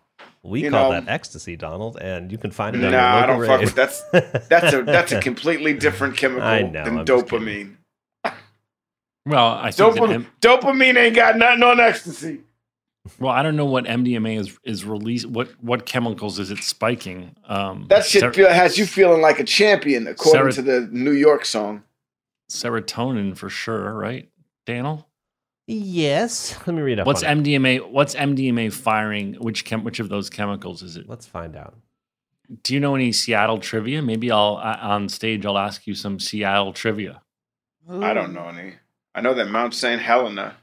[0.47, 3.25] We You call know- that ecstasy, Donald, and you can find it on Nah, I
[3.25, 4.01] don't local fuck with that's
[4.47, 7.75] that's a that's a completely different chemical I know, than I'm dopamine.
[9.25, 12.39] Well, I Dopamine, M- dopamine ain't got nothing on ecstasy.
[13.19, 15.25] well, I don't know what MDMA is is released.
[15.25, 17.35] What what chemicals is it spiking?
[17.45, 20.89] Um, That shit ser- feel, has you feeling like a champion, according Sero- to the
[20.93, 21.83] New York song.
[22.49, 24.29] serotonin for sure, right,
[24.65, 25.06] Daniel?
[25.67, 26.57] Yes.
[26.65, 27.07] Let me read up.
[27.07, 27.43] What's on it.
[27.43, 27.91] MDMA?
[27.91, 29.33] What's MDMA firing?
[29.35, 29.83] Which chem?
[29.83, 31.07] Which of those chemicals is it?
[31.09, 31.75] Let's find out.
[32.63, 34.01] Do you know any Seattle trivia?
[34.01, 35.45] Maybe I'll uh, on stage.
[35.45, 37.21] I'll ask you some Seattle trivia.
[37.89, 38.75] I don't know any.
[39.13, 40.01] I know that Mount St.
[40.01, 40.55] Helena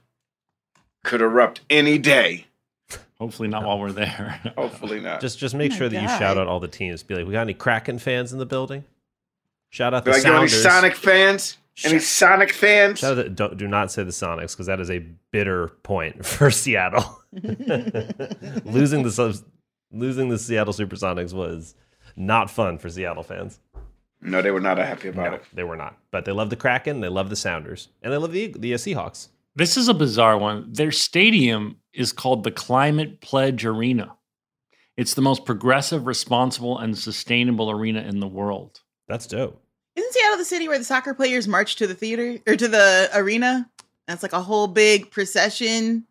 [1.02, 2.46] could erupt any day.
[3.18, 4.40] Hopefully not while we're there.
[4.56, 5.20] Hopefully not.
[5.20, 7.02] Just just make my sure that you shout out all the teams.
[7.02, 8.84] Be like, we got any Kraken fans in the building?
[9.68, 10.24] Shout out the teams.
[10.24, 11.58] Do the I get any Sonic fans?
[11.84, 13.00] Any Sonic fans?
[13.00, 15.00] Shout out the, don't, do not say the Sonics because that is a
[15.32, 17.20] bitter point for Seattle.
[18.64, 19.42] losing the
[19.90, 21.74] losing the Seattle Supersonics was
[22.16, 23.58] not fun for Seattle fans.
[24.20, 25.42] No, they were not happy about No, it.
[25.52, 25.98] they were not.
[26.10, 28.76] But they love the Kraken, they love the Sounders, and they love the the uh,
[28.78, 29.28] Seahawks.
[29.56, 30.72] This is a bizarre one.
[30.72, 34.16] Their stadium is called the Climate Pledge Arena.
[34.96, 38.80] It's the most progressive, responsible, and sustainable arena in the world.
[39.08, 39.60] That's dope.
[39.96, 43.10] Isn't Seattle the city where the soccer players march to the theater or to the
[43.14, 43.68] arena?
[44.06, 46.06] That's like a whole big procession.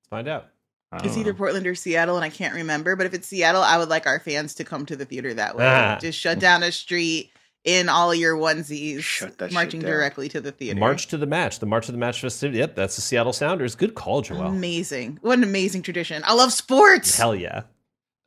[0.00, 0.48] Let's find out.
[0.94, 1.38] It's don't either know.
[1.38, 2.96] Portland or Seattle, and I can't remember.
[2.96, 5.56] But if it's Seattle, I would like our fans to come to the theater that
[5.56, 5.66] way.
[5.66, 5.98] Ah.
[6.00, 7.30] Just shut down a street
[7.64, 10.80] in all of your onesies, Shut that shit marching directly to the theater.
[10.80, 11.58] March to the match.
[11.58, 12.60] The March of the Match festivity.
[12.60, 13.74] Yep, that's the Seattle Sounders.
[13.74, 14.42] Good call, Joel.
[14.46, 15.18] Amazing.
[15.20, 16.22] What an amazing tradition.
[16.24, 17.18] I love sports.
[17.18, 17.64] Hell yeah.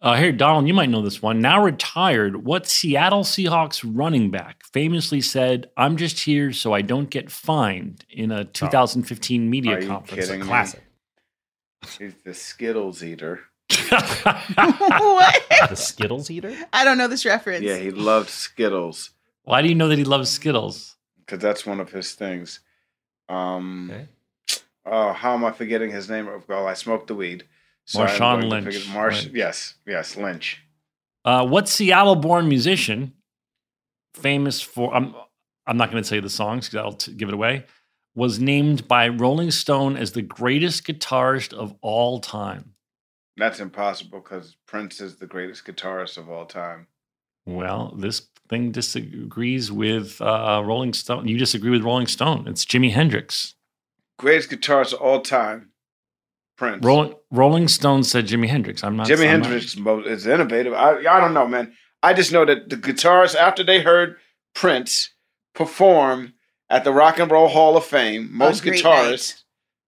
[0.01, 1.41] Uh, here, Donald, you might know this one.
[1.41, 7.09] Now retired, what Seattle Seahawks running back famously said, I'm just here so I don't
[7.09, 10.25] get fined in a 2015 media Are you conference?
[10.25, 10.47] kidding me?
[10.47, 10.81] Classic.
[11.99, 13.41] He's the Skittles eater.
[13.89, 15.43] what?
[15.69, 16.55] The Skittles eater?
[16.73, 17.63] I don't know this reference.
[17.63, 19.11] Yeah, he loved Skittles
[19.43, 20.95] Why do you know that he loves Skittles?
[21.19, 22.59] because that's one of his things.
[23.29, 24.07] Um, Okay.
[24.83, 26.27] Oh, how am I forgetting his name?
[26.47, 27.43] Well, I smoked the weed.
[27.95, 28.89] I'm Marshawn Lynch.
[28.89, 29.35] Marsh, Right.
[29.35, 30.61] yes, yes, Lynch.
[31.25, 33.13] Uh, what Seattle born musician,
[34.13, 35.13] famous for, I'm,
[35.67, 37.65] I'm not going to say the songs because that'll t- give it away,
[38.15, 42.73] was named by Rolling Stone as the greatest guitarist of all time?
[43.37, 46.87] That's impossible because Prince is the greatest guitarist of all time.
[47.45, 51.27] Well, this thing disagrees with uh, Rolling Stone.
[51.27, 52.47] You disagree with Rolling Stone.
[52.47, 53.55] It's Jimi Hendrix.
[54.19, 55.69] Greatest guitarist of all time,
[56.61, 56.85] Prince.
[56.85, 58.83] Rolling, Rolling Stone said Jimi Hendrix.
[58.83, 59.07] I'm not.
[59.07, 60.73] Jimi I'm not- Hendrix mo- is innovative.
[60.73, 61.73] I I don't know, man.
[62.03, 64.17] I just know that the guitarists after they heard
[64.53, 65.09] Prince
[65.55, 66.33] perform
[66.69, 69.41] at the Rock and Roll Hall of Fame, most great guitarists,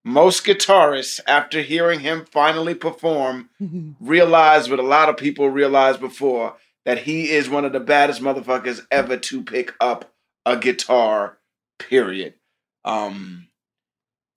[0.04, 3.52] most guitarists after hearing him finally perform,
[4.02, 6.56] realized what a lot of people realized before
[6.86, 10.12] that he is one of the baddest motherfuckers ever to pick up
[10.44, 11.38] a guitar.
[11.78, 12.34] Period.
[12.84, 13.48] Um,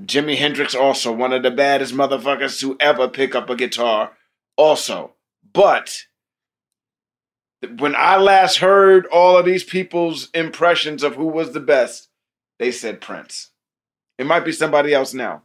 [0.03, 4.13] Jimi Hendrix also one of the baddest motherfuckers to ever pick up a guitar.
[4.57, 5.15] Also,
[5.53, 6.03] but
[7.79, 12.09] when I last heard all of these people's impressions of who was the best,
[12.59, 13.51] they said Prince.
[14.19, 15.43] It might be somebody else now.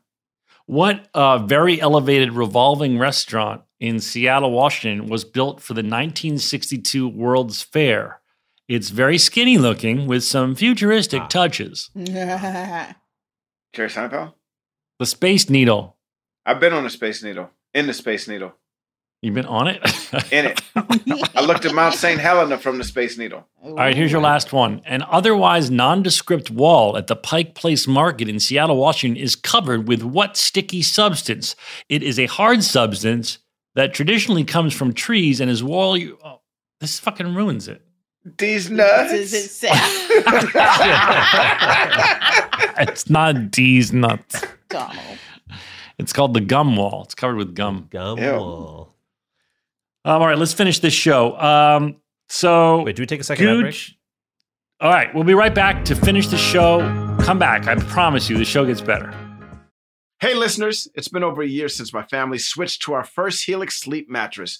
[0.65, 7.61] What uh, very elevated revolving restaurant in Seattle, Washington, was built for the 1962 World's
[7.61, 8.21] Fair?
[8.69, 11.27] It's very skinny looking with some futuristic Ah.
[11.27, 11.89] touches.
[11.95, 12.95] Jerry
[13.89, 14.33] Seinfeld.
[15.01, 15.97] The Space Needle.
[16.45, 17.49] I've been on a Space Needle.
[17.73, 18.53] In the Space Needle.
[19.23, 19.81] You've been on it?
[20.31, 20.61] In it.
[21.35, 22.21] I looked at Mount St.
[22.21, 23.47] Helena from the Space Needle.
[23.63, 24.79] All right, here's your last one.
[24.85, 30.03] An otherwise nondescript wall at the Pike Place Market in Seattle, Washington is covered with
[30.03, 31.55] what sticky substance?
[31.89, 33.39] It is a hard substance
[33.73, 35.97] that traditionally comes from trees and is wall.
[36.23, 36.41] Oh,
[36.79, 37.81] this fucking ruins it.
[38.37, 40.51] These This is it nuts.
[42.77, 44.43] It's not D's nuts.
[44.71, 45.17] Donald.
[45.97, 47.03] It's called the gum wall.
[47.03, 47.87] It's covered with gum.
[47.89, 48.31] Gum Ew.
[48.31, 48.95] wall.
[50.03, 51.37] Um, all right, let's finish this show.
[51.37, 51.97] Um,
[52.27, 53.75] so, Wait, do we take a second ad break?
[54.79, 56.79] All right, we'll be right back to finish the show.
[57.21, 57.67] Come back.
[57.67, 59.13] I promise you, the show gets better.
[60.19, 63.79] Hey, listeners, it's been over a year since my family switched to our first Helix
[63.79, 64.59] sleep mattress.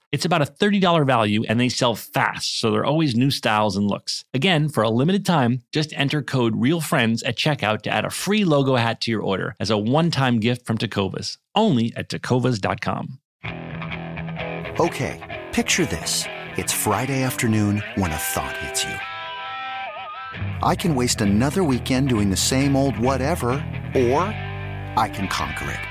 [0.11, 3.77] It's about a $30 value and they sell fast, so there are always new styles
[3.77, 4.25] and looks.
[4.33, 8.43] Again, for a limited time, just enter code REALFRIENDS at checkout to add a free
[8.43, 13.19] logo hat to your order as a one time gift from Tecovas, only at tecovas.com.
[14.79, 16.25] Okay, picture this.
[16.57, 18.95] It's Friday afternoon when a thought hits you.
[20.61, 23.51] I can waste another weekend doing the same old whatever,
[23.95, 24.23] or
[24.97, 25.90] I can conquer it.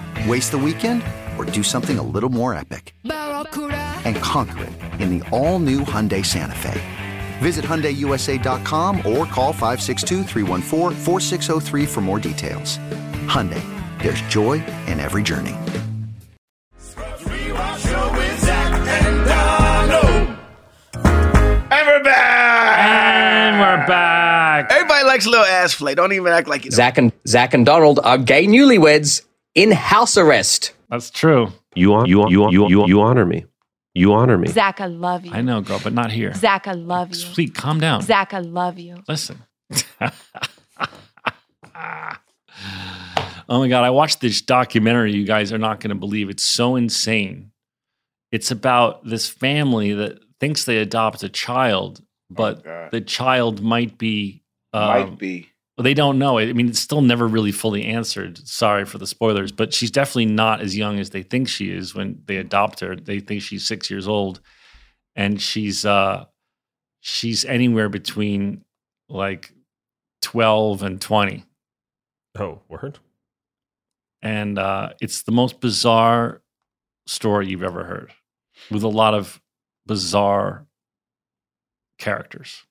[0.27, 1.01] Waste the weekend
[1.37, 2.93] or do something a little more epic?
[3.03, 6.79] And conquer it in the all new Hyundai Santa Fe.
[7.39, 12.77] Visit HyundaiUSA.com or call 562-314-4603 for more details.
[13.27, 13.63] Hyundai,
[14.01, 14.55] there's joy
[14.87, 15.55] in every journey.
[17.81, 18.11] Show
[21.71, 22.77] and we're back!
[22.77, 24.71] And we're back.
[24.71, 25.95] Everybody likes a little ass play.
[25.95, 26.75] Don't even act like you don't.
[26.75, 29.23] Zach and Zach and Donald are gay newlyweds
[29.55, 30.73] in house arrest.
[30.89, 31.51] That's true.
[31.75, 33.45] You on you you you you you honor me.
[33.93, 34.47] You honor me.
[34.47, 35.33] Zach, I love you.
[35.33, 36.33] I know, girl, but not here.
[36.33, 37.15] Zach, I love you.
[37.15, 38.01] Sweet, calm down.
[38.01, 39.03] Zach, I love you.
[39.07, 39.41] Listen.
[39.99, 40.09] oh
[43.49, 43.83] my God.
[43.83, 45.13] I watched this documentary.
[45.13, 46.29] You guys are not going to believe.
[46.29, 47.51] It's so insane.
[48.31, 52.91] It's about this family that thinks they adopt a child, but God.
[52.91, 54.41] the child might be.
[54.73, 55.50] Um, Might be.
[55.81, 56.37] Well, they don't know.
[56.37, 58.37] I mean, it's still never really fully answered.
[58.47, 61.95] Sorry for the spoilers, but she's definitely not as young as they think she is
[61.95, 62.95] when they adopt her.
[62.95, 64.41] They think she's six years old,
[65.15, 66.25] and she's uh,
[66.99, 68.63] she's anywhere between
[69.09, 69.53] like
[70.21, 71.45] twelve and twenty,
[72.37, 72.99] Oh, word.
[74.21, 76.43] and uh, it's the most bizarre
[77.07, 78.11] story you've ever heard,
[78.69, 79.41] with a lot of
[79.87, 80.67] bizarre
[81.97, 82.67] characters.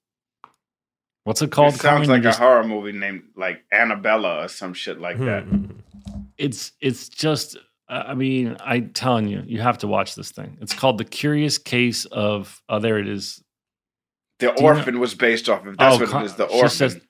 [1.31, 1.75] What's it called?
[1.75, 2.09] It sounds Carmen?
[2.09, 5.45] like You a horror movie named like Annabella or some shit like that.
[5.45, 5.67] Hmm.
[6.37, 7.57] it's it's just
[7.89, 11.57] i mean i telling you you have to watch this thing it's called the curious
[11.59, 13.43] case of oh there it is
[14.41, 15.77] The Do you know- Orphan was based off of.
[15.77, 16.35] That's what Car- it is.
[16.35, 16.69] The Orphan.
[16.71, 17.01] says-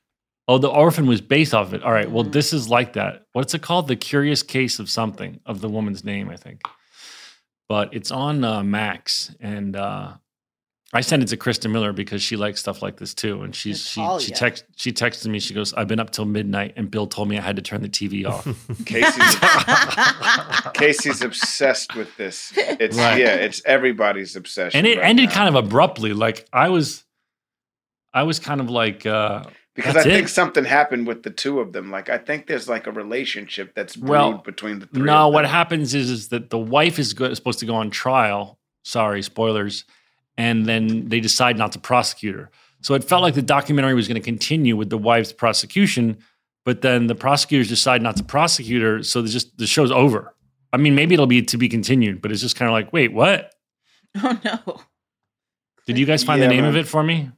[0.49, 2.33] oh the orphan was based off of it all right well Mhm.
[2.33, 6.03] this is like that what's it called the curious case of something of the woman's
[6.05, 6.61] name i think
[7.69, 10.15] but it's on uh, max and uh
[10.93, 13.79] I sent it to Christa Miller because she likes stuff like this too, and she's
[13.81, 14.35] she she Natalia.
[14.35, 15.39] text she texted me.
[15.39, 17.83] She goes, "I've been up till midnight, and Bill told me I had to turn
[17.83, 18.45] the TV off."
[18.87, 19.37] Casey's,
[20.75, 22.53] Casey's obsessed with this.
[22.57, 23.19] It's Right.
[23.21, 24.79] yeah, it's everybody's obsession.
[24.79, 25.35] and it right ended now.
[25.35, 26.13] kind of abruptly.
[26.13, 27.05] Like I was,
[28.13, 29.45] I was kind of like, uh,
[29.77, 30.31] because that's I think it.
[30.31, 31.91] something happened with the two of them.
[31.91, 35.03] Like I think there's like a relationship that's brewed Well, between the three.
[35.03, 35.29] no.
[35.29, 38.59] of What happens is is that the wife is go- supposed to go on trial.
[38.83, 39.85] Sorry, spoilers.
[40.39, 42.51] And then they decide not to prosecute her.
[42.83, 46.17] So it felt like the documentary was going to continue with the wife's prosecution,
[46.65, 49.03] but then the prosecutors decide not to prosecute her.
[49.03, 50.35] So just the show's over.
[50.73, 53.13] I mean, maybe it'll be to be continued, but it's just kind of like, wait,
[53.13, 53.53] what?
[54.23, 54.81] Oh no.
[55.87, 56.71] Did you guys find Yeah, the name man.
[56.71, 57.31] of it for me?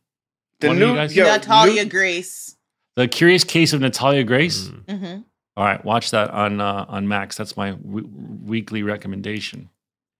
[0.60, 2.56] The One of you new guys- yo, Natalia new- Grace.
[2.96, 4.68] The Curious Case of Natalia Grace.
[4.68, 4.98] Mm.
[5.16, 5.20] hmm
[5.56, 7.36] All right, watch that on uh, on Max.
[7.36, 8.08] That's my w-
[8.44, 9.70] weekly recommendation.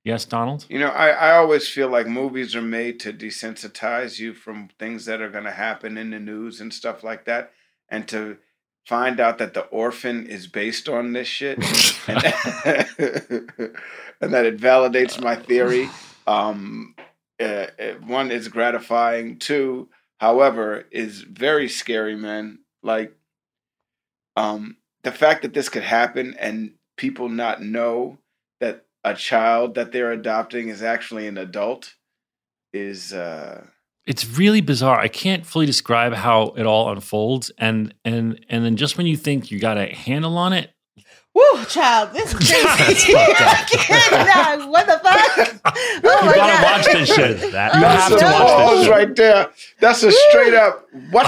[0.04, 0.66] Yes, Donald.
[0.68, 5.04] You know, I, I always feel like movies are made to desensitize you from things
[5.04, 7.52] that are going to happen in the news and stuff like that,
[7.88, 8.38] and to
[8.84, 11.58] find out that the orphan is based on this shit,
[12.08, 12.24] and,
[14.20, 15.88] and that it validates my theory.
[16.26, 16.96] Um,
[17.40, 19.38] uh, uh, one is gratifying.
[19.38, 19.88] Two,
[20.18, 22.58] however, is very scary, man.
[22.82, 23.14] Like,
[24.36, 28.18] um, the fact that this could happen and people not know
[28.60, 31.94] that a child that they're adopting is actually an adult
[32.72, 33.64] is uh
[34.06, 34.98] It's really bizarre.
[35.00, 39.16] I can't fully describe how it all unfolds, and and and then just when you
[39.16, 40.70] think you got a handle on it,
[41.34, 42.34] Woo, child, this is
[42.76, 43.14] crazy.
[43.16, 44.66] I.
[44.68, 45.58] What the fuck?
[46.04, 46.62] Oh you my gotta God.
[46.64, 47.40] watch this shit.
[47.40, 48.90] You Oh, have to watch this pause shit.
[48.90, 49.50] right there.
[49.80, 51.26] That's a straight up what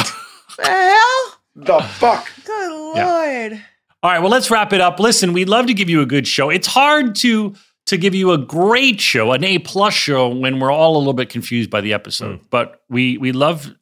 [0.59, 1.39] The hell?
[1.57, 2.29] the fuck?
[2.45, 3.59] Good Yeah.
[4.05, 4.11] Lord.
[4.11, 5.01] All right, well, let's wrap it up.
[5.01, 6.51] Listen, we'd love to give you a good show.
[6.51, 7.55] It's hard to
[7.87, 11.13] to give you a great show, an A plus show, when we're all a little
[11.13, 12.41] bit confused by the episode.
[12.51, 13.75] But we we love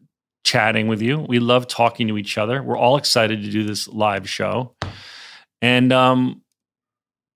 [0.45, 1.21] chatting with you.
[1.21, 2.63] We love talking to each other.
[2.63, 4.75] We're all excited to do this live show,
[5.61, 6.43] and um,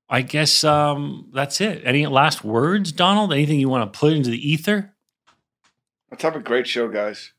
[0.08, 1.82] I guess um, that's it.
[1.84, 3.32] Any last words, Donald?
[3.32, 4.92] Anything you want to put into the ether?
[6.10, 7.32] Let's have a great show, guys.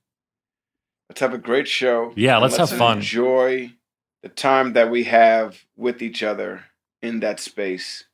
[1.09, 2.11] Let's have a great show.
[2.17, 2.97] Yeah, and let's have fun.
[2.97, 3.71] Enjoy
[4.23, 6.63] the time that we have with each other
[7.01, 8.05] in that space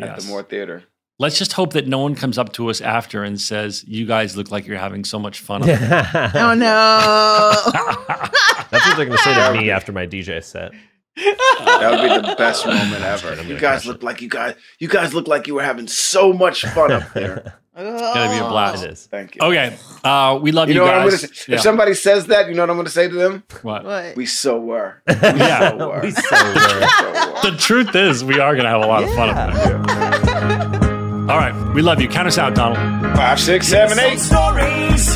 [0.00, 0.84] at the Moore Theater.
[1.18, 4.36] Let's just hope that no one comes up to us after and says, "You guys
[4.38, 7.52] look like you're having so much fun." Oh no.
[8.70, 10.72] That's what they're going to say to me after my DJ set.
[11.16, 13.34] That would be the best moment ever.
[13.42, 14.54] You guys crush look like you guys.
[14.78, 17.58] You guys look like you were having so much fun up there.
[17.82, 18.84] It's gonna be a blast.
[18.84, 19.06] It is.
[19.06, 19.40] Thank you.
[19.42, 21.20] Okay, uh, we love You you, know what I'm guys.
[21.20, 21.28] say?
[21.52, 21.56] Yeah.
[21.56, 23.42] If somebody says that, you know what I'm gonna say to them?
[23.62, 23.84] What?
[23.84, 24.16] What?
[24.16, 25.02] We so were.
[25.08, 25.70] Yeah.
[25.70, 26.00] So were.
[26.02, 27.50] We so were.
[27.50, 31.30] The truth is, we are gonna have a lot of fun up there.
[31.30, 32.08] All right, we love you.
[32.08, 32.78] Count us out, Donald.
[33.16, 34.18] Five, six, seven, eight.
[34.18, 35.14] Some stories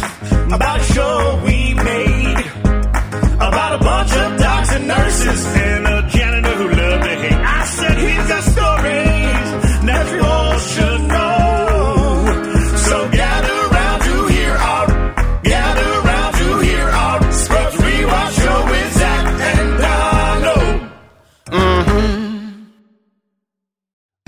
[0.52, 2.46] about a show we made
[3.36, 6.08] about a bunch of docs and nurses and a